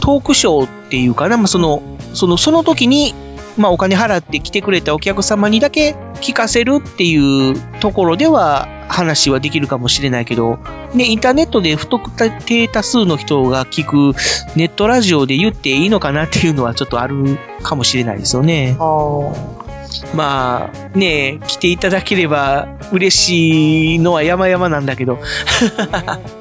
[0.00, 1.82] トークショーっていうかな、まあその、
[2.14, 3.14] その、その時に、
[3.56, 10.58] まあお金払って来てくれたお客様にだけ聞かせるっていうところでは話はできるかもしれないけど、
[10.94, 12.10] ね、インターネットで不特
[12.44, 14.18] 定多数の人が聞く
[14.56, 18.76] ネットラジオで言っていいのかなっていうのはちょっとあるかもしれないですよね。
[18.78, 19.69] あ
[20.14, 25.18] まあ、ね来ていただければ嬉しいのは山々なんだけど。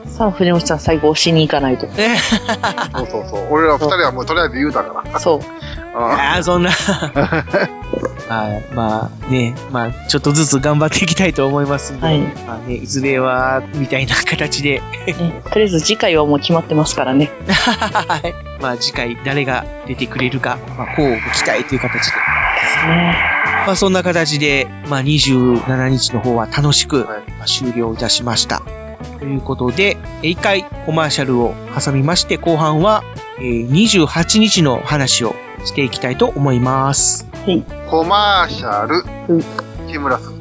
[0.08, 1.88] さあ、藤本さん最後押しに行かないと。
[1.88, 3.48] そうそうそう。
[3.52, 5.20] 俺ら二人はもうとりあえず言うたから。
[5.20, 5.40] そう。
[5.96, 6.72] ああ、そんな。
[6.72, 8.76] はい。
[8.76, 14.82] まあね、まあ、ちょっとずつ頑張っていきたいと思いますんで、はいまあね、いずれは、みたいな形で、
[15.52, 17.32] とりあえず次回はもう決まってますからね。
[17.48, 18.34] はい。
[18.62, 23.39] まあ次回誰が出てくれるか、まあ、こうご期待という形で。
[23.70, 28.64] まあそんな形で、まあ27日の方は楽しく、まあ、終了いたしました。
[29.20, 33.04] ということで、えー一回コマーシャルを挟みまして、後半は、
[33.38, 35.36] えー28日の話を
[35.66, 37.28] していきたいと思います。
[37.92, 39.04] コマーシャル、
[39.88, 40.32] 木村す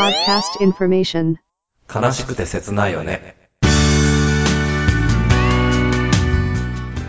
[0.00, 1.36] Podcast information.
[1.94, 3.37] 悲しくて切ないよね。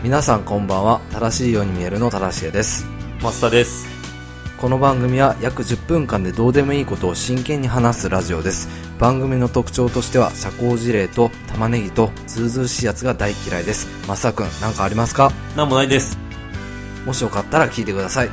[0.02, 1.02] 皆さんこんばんは。
[1.12, 2.88] 正しいように見えるの正しいです。
[3.20, 3.86] 増田です。
[4.58, 8.70] この番組は約10分間でどうでもいいことを真剣に話すラジオです。
[8.98, 13.90] 番組の特徴としては社交辞令と玉ねぎとズうずうしいやつが大嫌いです。
[14.08, 15.34] 増田くん、なんかありますか？
[15.58, 16.18] なんもないです。
[17.06, 18.30] もしよかったら聞いてください。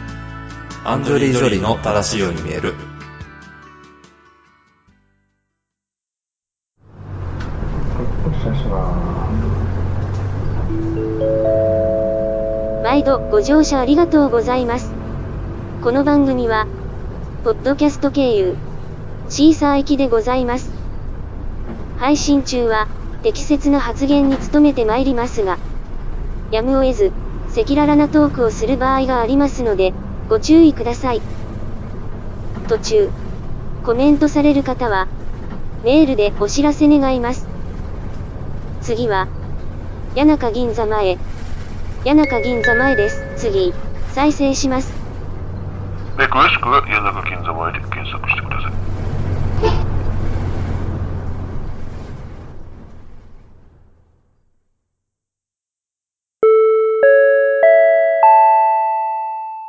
[0.84, 2.74] アンジョリー・ジョリーの正しいように見える。
[12.96, 14.90] 毎度ご乗車ありがとうございます。
[15.82, 16.66] この番組は、
[17.44, 18.56] ポッドキャスト経由、
[19.28, 20.72] シーサー駅でございます。
[21.98, 22.88] 配信中は、
[23.22, 25.58] 適切な発言に努めてまいりますが、
[26.50, 27.12] やむを得ず、
[27.50, 29.92] 赤裸々なトークをする場合がありますので、
[30.30, 31.20] ご注意ください。
[32.66, 33.10] 途中、
[33.84, 35.06] コメントされる方は、
[35.84, 37.46] メールでお知らせ願います。
[38.80, 39.28] 次は、
[40.14, 41.18] 谷中銀座前。
[42.06, 43.20] 谷中銀座前です。
[43.36, 43.74] 次、
[44.14, 44.92] 再生します。
[46.16, 48.72] で、詳しくは谷中銀座前で検索してください。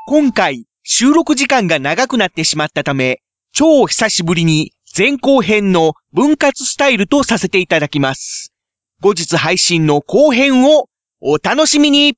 [0.06, 8.54] 今回収録時間が長くなってしまったため、超久しぶりに前後編の分割スタイルとさせていただきます。
[9.02, 10.88] 後日配信の後編を
[11.20, 12.16] お楽しみに